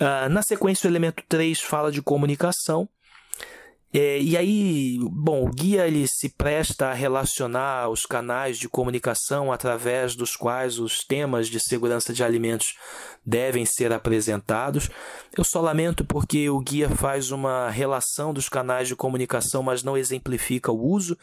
Uh, 0.01 0.29
na 0.29 0.43
sequência, 0.43 0.87
o 0.87 0.91
elemento 0.93 1.25
3 1.29 1.61
fala 1.61 1.91
de 1.91 2.01
comunicação 2.01 2.36
comunicação 2.37 2.89
é, 3.93 4.21
e 4.21 4.37
aí, 4.37 4.99
bom, 5.01 5.47
o 5.47 5.51
guia 5.51 5.87
ele 5.87 6.07
se 6.07 6.29
presta 6.29 6.89
a 6.89 6.93
relacionar 6.93 7.89
os 7.89 8.05
canais 8.05 8.59
de 8.59 8.69
comunicação 8.69 9.53
através 9.53 10.15
dos 10.15 10.37
quais 10.37 10.79
os 10.79 10.99
temas 10.99 11.49
de 11.49 11.61
segurança 11.61 12.13
de 12.13 12.23
alimentos 12.23 12.75
devem 13.25 13.65
ser 13.65 13.93
apresentados. 13.93 14.89
Eu 15.37 15.45
só 15.45 15.61
lamento 15.61 16.05
porque 16.05 16.49
o 16.49 16.61
guia 16.61 16.89
faz 16.89 17.31
uma 17.31 17.71
relação 17.71 18.33
dos 18.33 18.49
canais 18.49 18.89
de 18.89 18.95
comunicação, 18.95 19.63
mas 19.63 19.83
não 19.83 19.97
exemplifica 19.97 20.71
o 20.71 20.81
uso. 20.81 21.17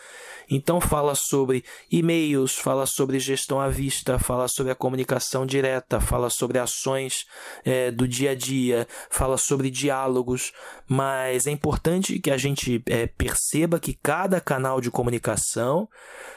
Então 0.50 0.82
fala 0.82 1.16
sobre 1.16 1.64
e-mails, 1.92 2.56
fala 2.56 2.86
sobre 2.86 3.20
gestão 3.20 3.60
à 3.60 3.70
vista, 3.70 4.20
fala 4.20 4.48
sobre 4.48 4.72
a 4.72 4.76
comunicação 4.76 5.46
direta, 5.46 6.02
fala 6.02 6.30
sobre 6.30 6.60
ações 6.60 7.26
é, 7.64 7.90
do 7.92 8.08
dia 8.08 8.32
a 8.32 8.36
dia, 8.36 8.88
fala 9.10 9.38
sobre 9.38 9.70
diálogos. 9.70 10.52
Mas 10.88 11.48
é 11.48 11.52
importante 11.52 12.20
que 12.20 12.30
a 12.30 12.38
gente 12.38 12.53
é, 12.88 13.08
perceba 13.08 13.80
que 13.80 13.94
cada 13.94 14.40
canal 14.40 14.80
de 14.80 14.92
comunicação 14.92 15.88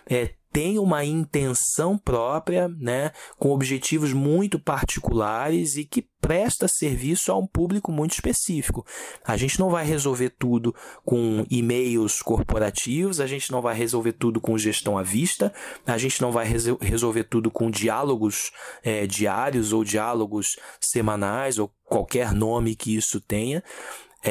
é, 0.09 0.35
tem 0.57 0.79
uma 0.79 1.05
intenção 1.05 1.99
própria, 1.99 2.67
né, 2.67 3.13
com 3.39 3.51
objetivos 3.51 4.15
muito 4.15 4.59
particulares 4.59 5.77
e 5.77 5.85
que 5.85 6.09
presta 6.19 6.67
serviço 6.67 7.31
a 7.31 7.37
um 7.37 7.47
público 7.47 7.93
muito 7.93 8.13
específico. 8.15 8.83
A 9.23 9.37
gente 9.37 9.61
não 9.61 9.69
vai 9.69 9.85
resolver 9.85 10.31
tudo 10.31 10.75
com 11.05 11.45
e-mails 11.51 12.23
corporativos, 12.23 13.21
a 13.21 13.27
gente 13.27 13.53
não 13.53 13.61
vai 13.61 13.77
resolver 13.77 14.13
tudo 14.13 14.41
com 14.41 14.57
gestão 14.57 14.97
à 14.97 15.03
vista, 15.03 15.53
a 15.87 15.99
gente 15.99 16.23
não 16.23 16.33
vai 16.33 16.47
resolver 16.81 17.25
tudo 17.25 17.51
com 17.51 17.71
diálogos 17.71 18.51
é, 18.83 19.07
diários 19.07 19.75
ou 19.75 19.85
diálogos 19.85 20.57
semanais 20.81 21.59
ou 21.59 21.71
qualquer 21.85 22.33
nome 22.33 22.75
que 22.75 22.97
isso 22.97 23.21
tenha 23.21 23.63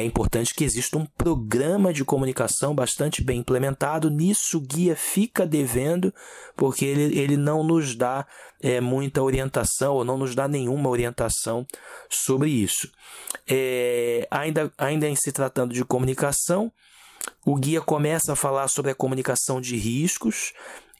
é 0.00 0.04
importante 0.04 0.54
que 0.54 0.62
exista 0.62 0.98
um 0.98 1.06
programa 1.06 1.92
de 1.92 2.04
comunicação 2.04 2.74
bastante 2.74 3.24
bem 3.24 3.38
implementado. 3.38 4.10
Nisso, 4.10 4.58
o 4.58 4.60
guia 4.60 4.94
fica 4.94 5.46
devendo, 5.46 6.12
porque 6.54 6.84
ele, 6.84 7.18
ele 7.18 7.36
não 7.36 7.64
nos 7.64 7.94
dá 7.94 8.26
é, 8.60 8.78
muita 8.78 9.22
orientação 9.22 9.94
ou 9.94 10.04
não 10.04 10.18
nos 10.18 10.34
dá 10.34 10.46
nenhuma 10.46 10.90
orientação 10.90 11.66
sobre 12.10 12.50
isso. 12.50 12.90
É, 13.48 14.28
ainda, 14.30 14.70
ainda 14.76 15.08
em 15.08 15.16
se 15.16 15.32
tratando 15.32 15.72
de 15.72 15.84
comunicação, 15.84 16.70
o 17.44 17.56
guia 17.56 17.80
começa 17.80 18.34
a 18.34 18.36
falar 18.36 18.68
sobre 18.68 18.90
a 18.90 18.94
comunicação 18.94 19.60
de 19.60 19.76
riscos, 19.76 20.52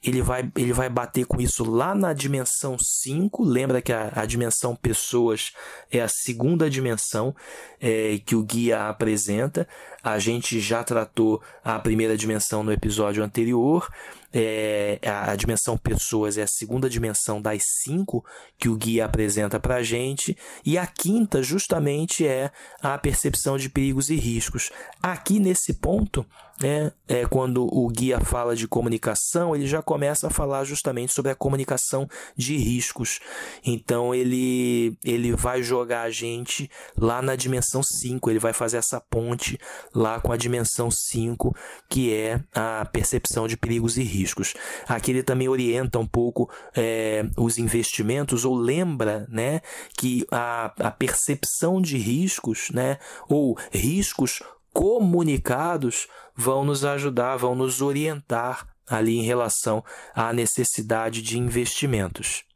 ele 0.03 0.21
vai, 0.21 0.49
ele 0.55 0.73
vai 0.73 0.89
bater 0.89 1.25
com 1.25 1.41
isso 1.41 1.63
lá 1.63 1.95
na 1.95 2.13
dimensão 2.13 2.77
5. 2.79 3.43
Lembra 3.43 3.81
que 3.81 3.91
a, 3.91 4.11
a 4.15 4.25
dimensão 4.25 4.75
pessoas 4.75 5.51
é 5.91 5.99
a 5.99 6.07
segunda 6.07 6.69
dimensão 6.69 7.35
é, 7.79 8.19
que 8.25 8.35
o 8.35 8.43
guia 8.43 8.87
apresenta. 8.87 9.67
A 10.07 10.19
gente 10.19 10.61
já 10.61 10.85
tratou 10.85 11.41
a 11.61 11.77
primeira 11.79 12.15
dimensão 12.15 12.63
no 12.63 12.71
episódio 12.71 13.21
anterior. 13.21 13.89
É, 14.31 14.99
a, 15.03 15.35
dimensão 15.35 15.77
pessoas 15.77 16.37
é 16.37 16.43
a 16.43 16.47
segunda 16.47 16.89
dimensão 16.89 17.41
das 17.41 17.61
cinco 17.83 18.23
que 18.57 18.69
o 18.69 18.77
guia 18.77 19.03
apresenta 19.03 19.59
para 19.59 19.75
a 19.75 19.83
gente. 19.83 20.37
E 20.65 20.77
a 20.77 20.87
quinta, 20.87 21.43
justamente, 21.43 22.25
é 22.25 22.51
a 22.81 22.97
percepção 22.97 23.57
de 23.57 23.69
perigos 23.69 24.09
e 24.09 24.15
riscos. 24.15 24.71
Aqui 25.01 25.39
nesse 25.39 25.73
ponto, 25.73 26.25
né, 26.59 26.91
é, 27.07 27.25
quando 27.25 27.65
o 27.65 27.87
guia 27.87 28.19
fala 28.19 28.55
de 28.55 28.67
comunicação, 28.67 29.55
ele 29.55 29.67
já 29.67 29.81
começa 29.81 30.27
a 30.27 30.29
falar 30.29 30.63
justamente 30.63 31.13
sobre 31.13 31.31
a 31.31 31.35
comunicação 31.35 32.09
de 32.35 32.57
riscos. 32.57 33.19
Então 33.63 34.13
ele, 34.13 34.97
ele 35.03 35.33
vai 35.33 35.61
jogar 35.61 36.01
a 36.01 36.09
gente 36.09 36.69
lá 36.97 37.21
na 37.21 37.35
dimensão 37.35 37.81
5, 37.83 38.29
ele 38.29 38.39
vai 38.39 38.53
fazer 38.53 38.77
essa 38.77 38.99
ponte 38.99 39.57
lá 39.97 40.19
com 40.19 40.31
a 40.31 40.37
dimensão 40.37 40.91
5, 40.91 41.55
que 41.89 42.13
é 42.13 42.39
a 42.53 42.85
percepção 42.85 43.47
de 43.47 43.57
perigos 43.57 43.97
e 43.97 44.03
riscos. 44.03 44.53
Aqui 44.87 45.11
ele 45.11 45.23
também 45.23 45.49
orienta 45.49 45.97
um 45.97 46.05
pouco 46.05 46.49
é, 46.75 47.25
os 47.35 47.57
investimentos, 47.57 48.45
ou 48.45 48.55
lembra 48.55 49.25
né, 49.27 49.61
que 49.97 50.25
a, 50.31 50.71
a 50.79 50.91
percepção 50.91 51.81
de 51.81 51.97
riscos, 51.97 52.69
né, 52.71 52.99
ou 53.27 53.57
riscos 53.71 54.43
comunicados 54.71 56.07
vão 56.35 56.63
nos 56.63 56.85
ajudar, 56.85 57.35
vão 57.37 57.55
nos 57.55 57.81
orientar 57.81 58.67
ali 58.87 59.17
em 59.17 59.23
relação 59.23 59.83
à 60.13 60.31
necessidade 60.31 61.21
de 61.23 61.39
investimentos. 61.39 62.46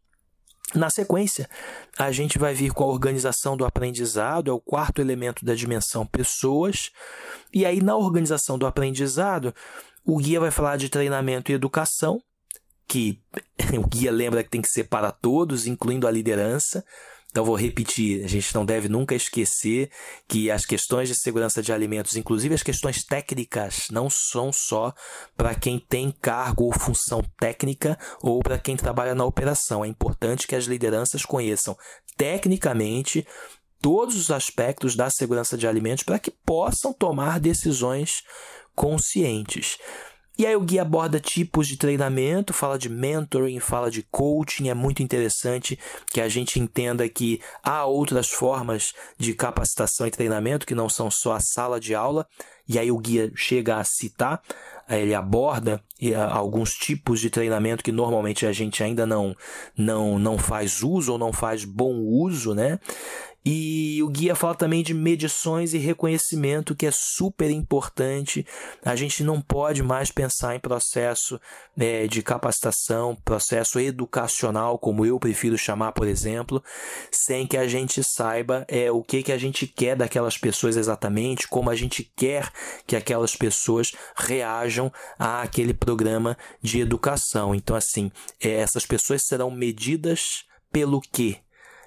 Na 0.74 0.90
sequência, 0.90 1.50
a 1.98 2.12
gente 2.12 2.40
vai 2.40 2.54
vir 2.54 2.72
com 2.72 2.84
a 2.84 2.88
organização 2.88 3.58
do 3.58 3.66
aprendizado, 3.66 4.50
é 4.50 4.54
o 4.54 4.60
quarto 4.60 5.02
elemento 5.02 5.44
da 5.44 5.54
dimensão 5.54 6.06
pessoas. 6.06 6.92
E 7.54 7.66
aí, 7.66 7.82
na 7.82 7.96
organização 7.96 8.58
do 8.58 8.66
aprendizado, 8.66 9.54
o 10.06 10.18
guia 10.18 10.40
vai 10.40 10.52
falar 10.52 10.78
de 10.78 10.88
treinamento 10.88 11.52
e 11.52 11.56
educação, 11.56 12.22
que 12.88 13.22
o 13.78 13.86
guia 13.86 14.12
lembra 14.12 14.44
que 14.44 14.50
tem 14.50 14.62
que 14.62 14.70
ser 14.70 14.86
para 14.86 15.12
todos, 15.12 15.68
incluindo 15.68 16.08
a 16.08 16.12
liderança. 16.12 16.84
Então, 17.32 17.46
vou 17.46 17.56
repetir: 17.56 18.24
a 18.24 18.28
gente 18.28 18.54
não 18.54 18.66
deve 18.66 18.90
nunca 18.90 19.16
esquecer 19.16 19.90
que 20.28 20.52
as 20.52 20.66
questões 20.66 21.08
de 21.08 21.16
segurança 21.16 21.64
de 21.64 21.72
alimentos, 21.72 22.16
inclusive 22.16 22.54
as 22.54 22.62
questões 22.62 23.04
técnicas, 23.04 23.88
não 23.90 24.10
são 24.10 24.52
só 24.52 24.94
para 25.36 25.56
quem 25.56 25.80
tem 25.80 26.12
cargo 26.22 26.66
ou 26.66 26.74
função 26.74 27.24
técnica 27.40 27.98
ou 28.22 28.40
para 28.40 28.60
quem 28.60 28.76
trabalha 28.76 29.16
na 29.16 29.26
operação. 29.26 29.84
É 29.84 29.88
importante 29.88 30.46
que 30.46 30.56
as 30.56 30.66
lideranças 30.66 31.26
conheçam 31.26 31.78
tecnicamente 32.18 33.26
todos 33.82 34.16
os 34.16 34.30
aspectos 34.30 34.96
da 34.96 35.10
segurança 35.10 35.58
de 35.58 35.66
alimentos 35.66 36.04
para 36.04 36.20
que 36.20 36.30
possam 36.30 36.94
tomar 36.94 37.40
decisões 37.40 38.24
conscientes. 38.76 39.78
E 40.42 40.46
aí 40.48 40.56
o 40.56 40.62
guia 40.62 40.82
aborda 40.82 41.20
tipos 41.20 41.68
de 41.68 41.78
treinamento, 41.78 42.52
fala 42.52 42.76
de 42.76 42.90
mentoring, 42.90 43.60
fala 43.60 43.92
de 43.92 44.02
coaching. 44.02 44.70
É 44.70 44.74
muito 44.74 45.04
interessante 45.04 45.78
que 46.12 46.20
a 46.20 46.28
gente 46.28 46.60
entenda 46.60 47.08
que 47.08 47.40
há 47.62 47.86
outras 47.86 48.28
formas 48.28 48.92
de 49.20 49.36
capacitação 49.36 50.08
e 50.08 50.10
treinamento 50.10 50.66
que 50.66 50.74
não 50.74 50.90
são 50.90 51.12
só 51.12 51.34
a 51.34 51.40
sala 51.40 51.80
de 51.80 51.94
aula. 51.94 52.26
E 52.68 52.80
aí 52.80 52.92
o 52.92 52.98
guia 52.98 53.32
chega 53.36 53.78
a 53.78 53.84
citar, 53.84 54.42
ele 54.90 55.14
aborda 55.14 55.80
alguns 56.32 56.74
tipos 56.74 57.20
de 57.20 57.30
treinamento 57.30 57.84
que 57.84 57.92
normalmente 57.92 58.48
a 58.48 58.52
gente 58.52 58.84
ainda 58.84 59.06
não, 59.06 59.36
não, 59.78 60.18
não 60.18 60.40
faz 60.40 60.82
uso 60.82 61.12
ou 61.12 61.18
não 61.20 61.32
faz 61.32 61.64
bom 61.66 62.00
uso, 62.00 62.56
né? 62.56 62.80
E 63.44 64.02
o 64.04 64.08
guia 64.08 64.36
fala 64.36 64.54
também 64.54 64.84
de 64.84 64.94
medições 64.94 65.74
e 65.74 65.80
reconhecimento, 65.80 66.76
que 66.76 66.86
é 66.86 66.92
super 66.92 67.50
importante. 67.50 68.46
A 68.86 68.96
gente 68.96 69.24
não 69.24 69.42
pode 69.42 69.82
mais 69.82 70.12
pensar 70.12 70.56
em 70.56 70.60
processo 70.60 71.40
é, 71.78 72.06
de 72.06 72.22
capacitação, 72.22 73.16
processo 73.16 73.80
educacional, 73.80 74.78
como 74.78 75.06
eu 75.06 75.20
prefiro 75.20 75.58
chamar, 75.58 75.92
por 75.92 76.08
exemplo, 76.08 76.64
sem 77.12 77.48
que 77.48 77.58
a 77.58 77.68
gente 77.68 78.04
saiba 78.04 78.64
é, 78.68 78.92
o 78.92 79.02
que, 79.02 79.24
que 79.24 79.32
a 79.32 79.38
gente 79.40 79.66
quer 79.66 79.96
daquelas 79.96 80.38
pessoas 80.38 80.78
exatamente, 80.78 81.48
como 81.48 81.72
a 81.72 81.76
gente 81.76 82.04
quer 82.16 82.52
que 82.86 82.96
aquelas 82.96 83.36
pessoas 83.36 83.92
reajam 84.16 84.92
àquele 85.18 85.74
programa 85.74 86.38
de 86.62 86.80
educação. 86.80 87.56
Então, 87.56 87.76
assim, 87.76 88.12
é, 88.40 88.52
essas 88.52 88.86
pessoas 88.86 89.24
serão 89.26 89.50
medidas 89.50 90.46
pelo 90.72 91.02
quê? 91.02 91.40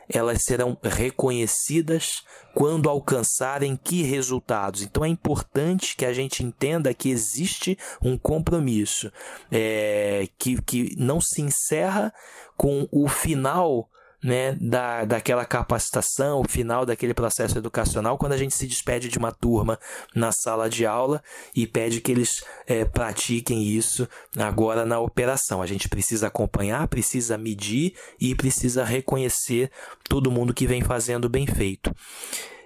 Elas 0.09 0.43
serão 0.43 0.77
reconhecidas 0.83 2.23
quando 2.55 2.89
alcançarem 2.89 3.77
que 3.77 4.03
resultados. 4.03 4.83
Então 4.83 5.05
é 5.05 5.09
importante 5.09 5.97
que 5.97 6.05
a 6.05 6.13
gente 6.13 6.43
entenda 6.43 6.95
que 6.95 7.11
existe 7.11 7.77
um 8.03 8.17
compromisso 8.17 9.13
é, 9.51 10.29
que, 10.39 10.61
que 10.63 10.95
não 10.99 11.21
se 11.21 11.43
encerra 11.43 12.13
com 12.57 12.89
o 12.93 13.09
final 13.09 13.89
né, 14.25 14.57
da, 14.59 15.05
daquela 15.05 15.45
capacitação, 15.45 16.41
o 16.41 16.49
final 16.49 16.87
daquele 16.87 17.13
processo 17.13 17.59
educacional, 17.59 18.17
quando 18.17 18.33
a 18.33 18.39
gente 18.39 18.55
se 18.55 18.67
despede 18.67 19.11
de 19.11 19.19
uma 19.19 19.31
turma 19.31 19.79
na 20.15 20.33
sala 20.33 20.71
de 20.71 20.87
aula 20.87 21.23
e 21.55 21.67
pede 21.67 22.01
que 22.01 22.11
eles 22.11 22.43
é, 22.67 22.87
pratiquem 22.87 23.63
isso 23.63 24.09
agora 24.35 24.87
na 24.87 24.99
operação. 24.99 25.61
A 25.61 25.67
gente 25.67 25.91
precisa 25.91 26.29
acompanhar, 26.29 26.89
precisa 26.89 27.37
medir 27.37 27.93
e 28.19 28.35
precisa 28.35 28.83
reconhecer 28.83 29.71
todo 30.09 30.31
mundo 30.31 30.55
que 30.55 30.67
vem 30.67 30.81
fazendo 30.81 31.29
bem 31.29 31.47
feito. 31.47 31.95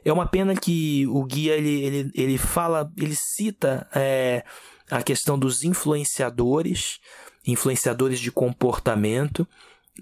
É 0.05 0.12
uma 0.12 0.29
pena 0.29 0.55
que 0.55 1.09
o 1.09 1.25
guia 1.25 1.57
ele, 1.57 1.83
ele, 1.83 2.11
ele 2.14 2.38
fala, 2.38 2.88
ele 2.97 3.16
cita 3.16 3.85
é, 3.92 4.44
a 4.88 5.03
questão 5.03 5.37
dos 5.37 5.64
influenciadores, 5.64 7.01
influenciadores 7.44 8.21
de 8.21 8.31
comportamento 8.31 9.44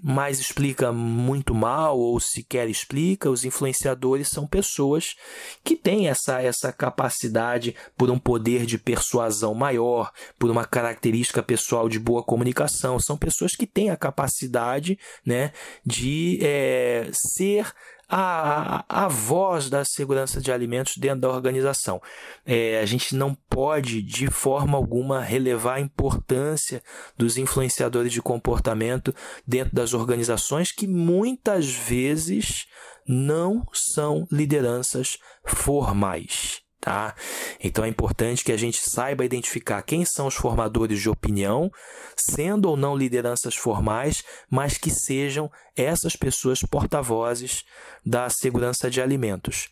mas 0.01 0.39
explica 0.39 0.91
muito 0.91 1.53
mal 1.53 1.97
ou 1.97 2.19
sequer 2.19 2.69
explica. 2.69 3.29
Os 3.29 3.45
influenciadores 3.45 4.27
são 4.27 4.47
pessoas 4.47 5.15
que 5.63 5.75
têm 5.75 6.07
essa, 6.07 6.41
essa 6.41 6.71
capacidade 6.71 7.75
por 7.97 8.09
um 8.09 8.19
poder 8.19 8.65
de 8.65 8.77
persuasão 8.77 9.53
maior, 9.53 10.11
por 10.37 10.49
uma 10.49 10.65
característica 10.65 11.41
pessoal 11.41 11.89
de 11.89 11.99
boa 11.99 12.23
comunicação. 12.23 12.99
São 12.99 13.17
pessoas 13.17 13.55
que 13.55 13.67
têm 13.67 13.89
a 13.89 13.97
capacidade 13.97 14.97
né, 15.25 15.51
de 15.85 16.39
é, 16.41 17.09
ser 17.11 17.73
a, 18.09 18.85
a 18.87 19.07
voz 19.07 19.69
da 19.69 19.83
segurança 19.83 20.39
de 20.39 20.51
alimentos 20.51 20.97
dentro 20.97 21.21
da 21.21 21.29
organização. 21.29 22.01
É, 22.45 22.79
a 22.79 22.85
gente 22.85 23.15
não 23.15 23.35
pode, 23.49 24.01
de 24.01 24.27
forma 24.27 24.77
alguma, 24.77 25.21
relevar 25.21 25.75
a 25.75 25.81
importância 25.81 26.81
dos 27.17 27.37
influenciadores 27.37 28.13
de 28.13 28.21
comportamento 28.21 29.13
dentro 29.45 29.75
das 29.75 29.93
organizações 29.93 30.71
que 30.71 30.87
muitas 30.87 31.69
vezes 31.69 32.65
não 33.07 33.65
são 33.73 34.27
lideranças 34.31 35.17
formais. 35.45 36.66
Tá? 36.87 37.13
Então 37.61 37.83
é 37.83 37.89
importante 37.89 38.45
que 38.45 38.51
a 38.53 38.55
gente 38.55 38.79
saiba 38.81 39.25
identificar 39.25 39.81
quem 39.81 40.05
são 40.05 40.27
os 40.27 40.35
formadores 40.35 41.01
de 41.01 41.09
opinião, 41.09 41.69
sendo 42.15 42.69
ou 42.69 42.77
não 42.77 42.95
lideranças 42.95 43.55
formais, 43.57 44.23
mas 44.49 44.77
que 44.77 44.89
sejam 44.89 45.51
essas 45.75 46.15
pessoas 46.15 46.61
porta-vozes 46.61 47.65
da 48.05 48.29
segurança 48.29 48.89
de 48.89 49.01
alimentos. 49.01 49.67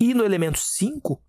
E 0.00 0.14
no 0.14 0.24
elemento 0.24 0.58
5, 0.58 1.22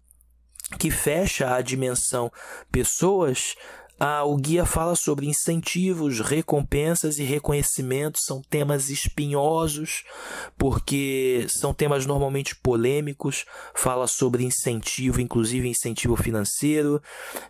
que 0.79 0.89
fecha 0.89 1.53
a 1.53 1.61
dimensão 1.61 2.31
pessoas, 2.71 3.53
ah, 3.99 4.23
o 4.23 4.35
guia 4.35 4.65
fala 4.65 4.95
sobre 4.95 5.27
incentivos, 5.27 6.19
recompensas 6.19 7.19
e 7.19 7.23
reconhecimentos. 7.23 8.23
São 8.25 8.41
temas 8.41 8.89
espinhosos, 8.89 10.03
porque 10.57 11.45
são 11.49 11.73
temas 11.73 12.05
normalmente 12.05 12.55
polêmicos. 12.55 13.45
Fala 13.75 14.07
sobre 14.07 14.43
incentivo, 14.43 15.21
inclusive 15.21 15.67
incentivo 15.67 16.15
financeiro. 16.15 17.01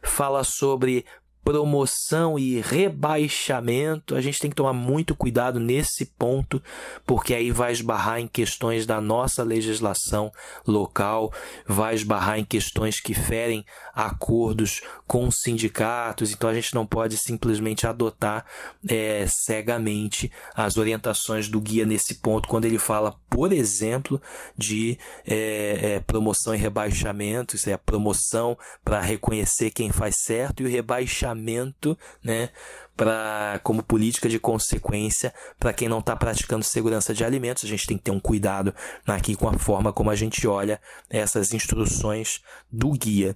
Fala 0.01 0.43
sobre 0.43 1.05
promoção 1.43 2.39
e 2.39 2.61
rebaixamento, 2.61 4.15
a 4.15 4.21
gente 4.21 4.39
tem 4.39 4.49
que 4.49 4.55
tomar 4.55 4.73
muito 4.73 5.13
cuidado 5.13 5.59
nesse 5.59 6.05
ponto, 6.05 6.61
porque 7.05 7.33
aí 7.33 7.51
vai 7.51 7.73
esbarrar 7.73 8.19
em 8.19 8.27
questões 8.27 8.85
da 8.85 9.01
nossa 9.01 9.43
legislação 9.43 10.31
local, 10.65 11.33
vai 11.67 11.95
esbarrar 11.95 12.39
em 12.39 12.45
questões 12.45 12.99
que 12.99 13.13
ferem 13.13 13.65
acordos 13.93 14.81
com 15.05 15.29
sindicatos, 15.29 16.31
então 16.31 16.49
a 16.49 16.53
gente 16.53 16.73
não 16.73 16.85
pode 16.85 17.17
simplesmente 17.17 17.85
adotar 17.85 18.45
é, 18.87 19.25
cegamente 19.27 20.31
as 20.55 20.77
orientações 20.77 21.49
do 21.49 21.59
guia 21.59 21.85
nesse 21.85 22.15
ponto, 22.15 22.47
quando 22.47 22.65
ele 22.65 22.79
fala, 22.79 23.15
por 23.29 23.51
exemplo, 23.51 24.21
de 24.57 24.97
é, 25.27 25.95
é, 25.95 25.99
promoção 25.99 26.55
e 26.55 26.57
rebaixamento, 26.57 27.55
isso 27.55 27.69
é 27.69 27.73
a 27.73 27.77
promoção 27.77 28.57
para 28.83 29.01
reconhecer 29.01 29.71
quem 29.71 29.91
faz 29.91 30.15
certo 30.17 30.63
e 30.63 30.65
o 30.65 30.69
rebaixamento 30.69 31.32
né, 32.23 32.49
para 32.95 33.59
como 33.63 33.81
política 33.81 34.29
de 34.29 34.39
consequência 34.39 35.33
para 35.59 35.73
quem 35.73 35.89
não 35.89 35.99
está 35.99 36.15
praticando 36.15 36.63
segurança 36.63 37.13
de 37.13 37.23
alimentos. 37.23 37.63
A 37.63 37.67
gente 37.67 37.87
tem 37.87 37.97
que 37.97 38.03
ter 38.03 38.11
um 38.11 38.19
cuidado 38.19 38.73
aqui 39.05 39.35
com 39.35 39.47
a 39.49 39.57
forma 39.57 39.91
como 39.91 40.09
a 40.09 40.15
gente 40.15 40.47
olha 40.47 40.79
essas 41.09 41.53
instruções 41.53 42.41
do 42.71 42.91
guia. 42.91 43.35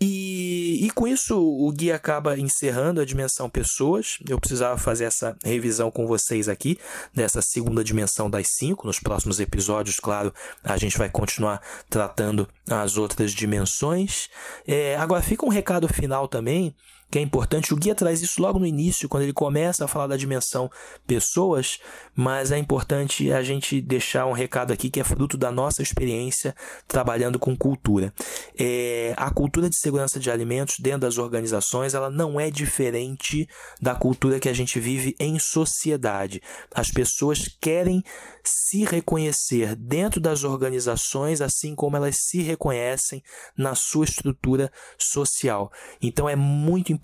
E, 0.00 0.80
e 0.84 0.90
com 0.90 1.06
isso, 1.06 1.38
o 1.38 1.70
guia 1.72 1.96
acaba 1.96 2.38
encerrando 2.38 3.00
a 3.00 3.04
dimensão 3.04 3.48
pessoas. 3.48 4.18
Eu 4.28 4.38
precisava 4.38 4.76
fazer 4.76 5.04
essa 5.04 5.36
revisão 5.42 5.90
com 5.90 6.06
vocês 6.06 6.48
aqui, 6.48 6.78
dessa 7.14 7.40
segunda 7.40 7.82
dimensão 7.82 8.28
das 8.28 8.48
cinco. 8.48 8.86
Nos 8.86 9.00
próximos 9.00 9.40
episódios, 9.40 9.96
claro, 9.96 10.32
a 10.62 10.76
gente 10.76 10.98
vai 10.98 11.08
continuar 11.08 11.62
tratando 11.88 12.46
as 12.68 12.96
outras 12.96 13.32
dimensões. 13.32 14.28
É, 14.66 14.96
agora, 14.96 15.22
fica 15.22 15.46
um 15.46 15.50
recado 15.50 15.88
final 15.88 16.28
também 16.28 16.74
que 17.10 17.18
é 17.18 17.22
importante. 17.22 17.72
O 17.72 17.76
guia 17.76 17.94
traz 17.94 18.22
isso 18.22 18.40
logo 18.40 18.58
no 18.58 18.66
início, 18.66 19.08
quando 19.08 19.22
ele 19.22 19.32
começa 19.32 19.84
a 19.84 19.88
falar 19.88 20.06
da 20.06 20.16
dimensão 20.16 20.70
pessoas, 21.06 21.78
mas 22.14 22.52
é 22.52 22.58
importante 22.58 23.32
a 23.32 23.42
gente 23.42 23.80
deixar 23.80 24.26
um 24.26 24.32
recado 24.32 24.72
aqui 24.72 24.90
que 24.90 25.00
é 25.00 25.04
fruto 25.04 25.36
da 25.36 25.50
nossa 25.50 25.82
experiência 25.82 26.54
trabalhando 26.86 27.38
com 27.38 27.56
cultura. 27.56 28.12
É, 28.58 29.14
a 29.16 29.30
cultura 29.30 29.68
de 29.68 29.76
segurança 29.76 30.20
de 30.20 30.30
alimentos 30.30 30.76
dentro 30.78 31.00
das 31.00 31.18
organizações 31.18 31.94
ela 31.94 32.10
não 32.10 32.38
é 32.38 32.50
diferente 32.50 33.48
da 33.80 33.94
cultura 33.94 34.38
que 34.38 34.48
a 34.48 34.52
gente 34.52 34.78
vive 34.78 35.16
em 35.18 35.38
sociedade. 35.38 36.42
As 36.74 36.90
pessoas 36.90 37.48
querem 37.60 38.02
se 38.44 38.84
reconhecer 38.84 39.74
dentro 39.76 40.20
das 40.20 40.44
organizações, 40.44 41.40
assim 41.40 41.74
como 41.74 41.96
elas 41.96 42.16
se 42.18 42.42
reconhecem 42.42 43.22
na 43.56 43.74
sua 43.74 44.04
estrutura 44.04 44.70
social. 44.98 45.70
Então 46.00 46.28
é 46.28 46.36
muito 46.36 46.92
importante 46.92 46.97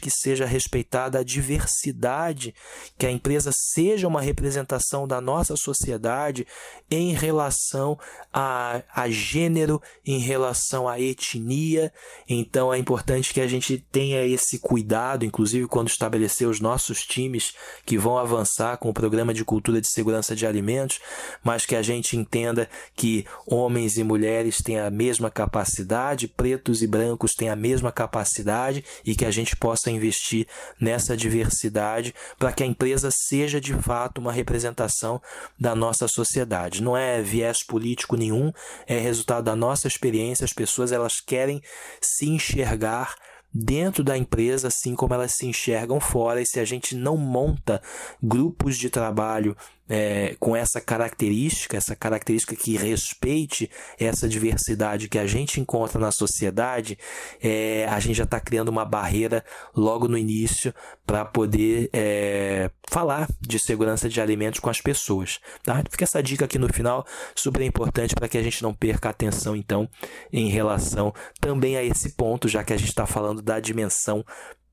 que 0.00 0.10
seja 0.10 0.46
respeitada 0.46 1.18
a 1.18 1.24
diversidade, 1.24 2.54
que 2.98 3.06
a 3.06 3.10
empresa 3.10 3.50
seja 3.52 4.08
uma 4.08 4.20
representação 4.20 5.06
da 5.06 5.20
nossa 5.20 5.56
sociedade 5.56 6.46
em 6.90 7.12
relação 7.12 7.98
a, 8.32 8.82
a 8.94 9.08
gênero, 9.10 9.80
em 10.04 10.18
relação 10.18 10.88
à 10.88 11.00
etnia. 11.00 11.92
Então 12.28 12.72
é 12.72 12.78
importante 12.78 13.32
que 13.32 13.40
a 13.40 13.46
gente 13.46 13.78
tenha 13.92 14.24
esse 14.24 14.58
cuidado, 14.58 15.24
inclusive 15.24 15.66
quando 15.66 15.88
estabelecer 15.88 16.48
os 16.48 16.60
nossos 16.60 17.02
times 17.04 17.52
que 17.84 17.98
vão 17.98 18.18
avançar 18.18 18.78
com 18.78 18.88
o 18.88 18.94
programa 18.94 19.34
de 19.34 19.44
cultura 19.44 19.80
de 19.80 19.88
segurança 19.88 20.34
de 20.34 20.46
alimentos 20.46 21.00
mas 21.42 21.66
que 21.66 21.76
a 21.76 21.82
gente 21.82 22.16
entenda 22.16 22.68
que 22.94 23.26
homens 23.46 23.96
e 23.96 24.04
mulheres 24.04 24.58
têm 24.58 24.78
a 24.78 24.90
mesma 24.90 25.30
capacidade, 25.30 26.28
pretos 26.28 26.82
e 26.82 26.86
brancos 26.86 27.34
têm 27.34 27.48
a 27.48 27.56
mesma 27.56 27.92
capacidade 27.92 28.84
e 29.04 29.14
que 29.14 29.23
a 29.24 29.30
gente 29.30 29.56
possa 29.56 29.90
investir 29.90 30.46
nessa 30.80 31.16
diversidade 31.16 32.14
para 32.38 32.52
que 32.52 32.62
a 32.62 32.66
empresa 32.66 33.10
seja 33.10 33.60
de 33.60 33.74
fato 33.74 34.18
uma 34.18 34.32
representação 34.32 35.20
da 35.58 35.74
nossa 35.74 36.08
sociedade. 36.08 36.82
Não 36.82 36.96
é 36.96 37.22
viés 37.22 37.62
político 37.62 38.16
nenhum, 38.16 38.52
é 38.86 38.98
resultado 38.98 39.44
da 39.44 39.56
nossa 39.56 39.88
experiência. 39.88 40.44
As 40.44 40.52
pessoas 40.52 40.92
elas 40.92 41.20
querem 41.20 41.62
se 42.00 42.28
enxergar 42.28 43.14
dentro 43.54 44.02
da 44.02 44.18
empresa, 44.18 44.66
assim 44.66 44.96
como 44.96 45.14
elas 45.14 45.32
se 45.34 45.46
enxergam 45.46 46.00
fora. 46.00 46.40
E 46.40 46.46
se 46.46 46.58
a 46.58 46.64
gente 46.64 46.96
não 46.96 47.16
monta 47.16 47.80
grupos 48.20 48.76
de 48.76 48.90
trabalho 48.90 49.56
é, 49.88 50.34
com 50.38 50.56
essa 50.56 50.80
característica, 50.80 51.76
essa 51.76 51.94
característica 51.94 52.56
que 52.56 52.76
respeite 52.76 53.70
essa 53.98 54.28
diversidade 54.28 55.08
que 55.08 55.18
a 55.18 55.26
gente 55.26 55.60
encontra 55.60 55.98
na 55.98 56.10
sociedade, 56.10 56.98
é, 57.42 57.86
a 57.86 58.00
gente 58.00 58.16
já 58.16 58.24
está 58.24 58.40
criando 58.40 58.68
uma 58.68 58.84
barreira 58.84 59.44
logo 59.74 60.08
no 60.08 60.16
início 60.16 60.74
para 61.06 61.24
poder 61.24 61.90
é, 61.92 62.70
falar 62.88 63.28
de 63.40 63.58
segurança 63.58 64.08
de 64.08 64.20
alimentos 64.20 64.60
com 64.60 64.70
as 64.70 64.80
pessoas. 64.80 65.38
Tá? 65.62 65.82
Fica 65.90 66.04
essa 66.04 66.22
dica 66.22 66.44
aqui 66.44 66.58
no 66.58 66.72
final, 66.72 67.06
super 67.34 67.62
importante 67.62 68.14
para 68.14 68.28
que 68.28 68.38
a 68.38 68.42
gente 68.42 68.62
não 68.62 68.72
perca 68.72 69.10
atenção, 69.10 69.54
então, 69.54 69.88
em 70.32 70.48
relação 70.48 71.12
também 71.40 71.76
a 71.76 71.82
esse 71.82 72.14
ponto, 72.16 72.48
já 72.48 72.64
que 72.64 72.72
a 72.72 72.76
gente 72.76 72.88
está 72.88 73.06
falando 73.06 73.42
da 73.42 73.60
dimensão 73.60 74.24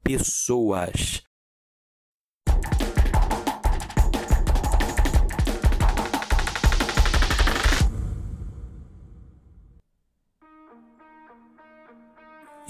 pessoas. 0.03 1.23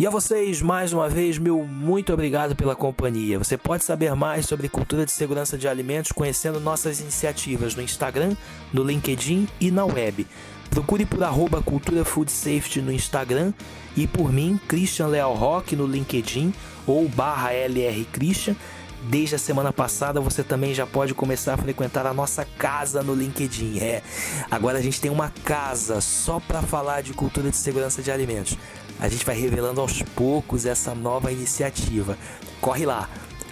E 0.01 0.07
a 0.07 0.09
vocês, 0.09 0.63
mais 0.63 0.93
uma 0.93 1.07
vez, 1.07 1.37
meu 1.37 1.63
muito 1.63 2.11
obrigado 2.11 2.55
pela 2.55 2.75
companhia. 2.75 3.37
Você 3.37 3.55
pode 3.55 3.83
saber 3.83 4.15
mais 4.15 4.47
sobre 4.47 4.67
cultura 4.67 5.05
de 5.05 5.11
segurança 5.11 5.59
de 5.59 5.67
alimentos 5.67 6.11
conhecendo 6.11 6.59
nossas 6.59 6.99
iniciativas 7.01 7.75
no 7.75 7.83
Instagram, 7.83 8.35
no 8.73 8.83
LinkedIn 8.83 9.47
e 9.59 9.69
na 9.69 9.85
web. 9.85 10.25
Procure 10.71 11.05
por 11.05 11.23
arroba 11.23 11.61
Cultura 11.61 12.03
Food 12.03 12.31
Safety 12.31 12.81
no 12.81 12.91
Instagram 12.91 13.53
e 13.95 14.07
por 14.07 14.33
mim, 14.33 14.59
Christian 14.67 15.05
Leal 15.05 15.35
Rock 15.35 15.75
no 15.75 15.85
LinkedIn 15.85 16.51
ou 16.87 17.07
barra 17.07 17.53
LR 17.53 18.03
Christian. 18.05 18.55
Desde 19.03 19.35
a 19.35 19.39
semana 19.39 19.71
passada 19.71 20.19
você 20.19 20.41
também 20.41 20.73
já 20.73 20.87
pode 20.87 21.13
começar 21.13 21.53
a 21.53 21.57
frequentar 21.57 22.07
a 22.07 22.13
nossa 22.13 22.43
casa 22.57 23.03
no 23.03 23.13
LinkedIn. 23.13 23.77
É, 23.79 24.01
agora 24.49 24.79
a 24.79 24.81
gente 24.81 24.99
tem 24.99 25.11
uma 25.11 25.31
casa 25.43 26.01
só 26.01 26.39
para 26.39 26.63
falar 26.63 27.01
de 27.01 27.13
cultura 27.13 27.51
de 27.51 27.57
segurança 27.57 28.01
de 28.01 28.09
alimentos 28.11 28.57
a 29.01 29.09
gente 29.09 29.25
vai 29.25 29.35
revelando 29.35 29.81
aos 29.81 30.03
poucos 30.15 30.67
essa 30.67 30.93
nova 30.93 31.31
iniciativa. 31.31 32.15
Corre 32.61 32.85
lá! 32.85 33.09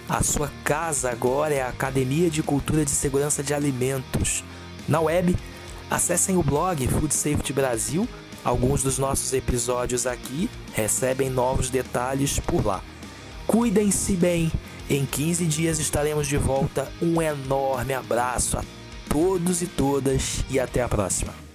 A 0.08 0.22
sua 0.22 0.50
casa 0.64 1.10
agora 1.10 1.52
é 1.54 1.60
a 1.60 1.68
Academia 1.68 2.30
de 2.30 2.42
Cultura 2.42 2.84
de 2.84 2.90
Segurança 2.90 3.42
de 3.42 3.52
Alimentos. 3.52 4.44
Na 4.88 5.00
web, 5.00 5.36
acessem 5.90 6.36
o 6.36 6.42
blog 6.42 6.86
Food 6.86 7.12
Safety 7.12 7.52
Brasil. 7.52 8.08
Alguns 8.44 8.82
dos 8.82 8.96
nossos 8.96 9.32
episódios 9.32 10.06
aqui 10.06 10.48
recebem 10.72 11.28
novos 11.28 11.68
detalhes 11.68 12.38
por 12.38 12.64
lá. 12.64 12.82
Cuidem-se 13.46 14.14
bem. 14.14 14.50
Em 14.88 15.04
15 15.04 15.46
dias 15.46 15.78
estaremos 15.78 16.26
de 16.26 16.36
volta. 16.36 16.90
Um 17.02 17.20
enorme 17.20 17.92
abraço 17.92 18.56
a 18.56 18.64
todos 19.08 19.62
e 19.62 19.66
todas 19.66 20.44
e 20.48 20.58
até 20.58 20.82
a 20.82 20.88
próxima. 20.88 21.49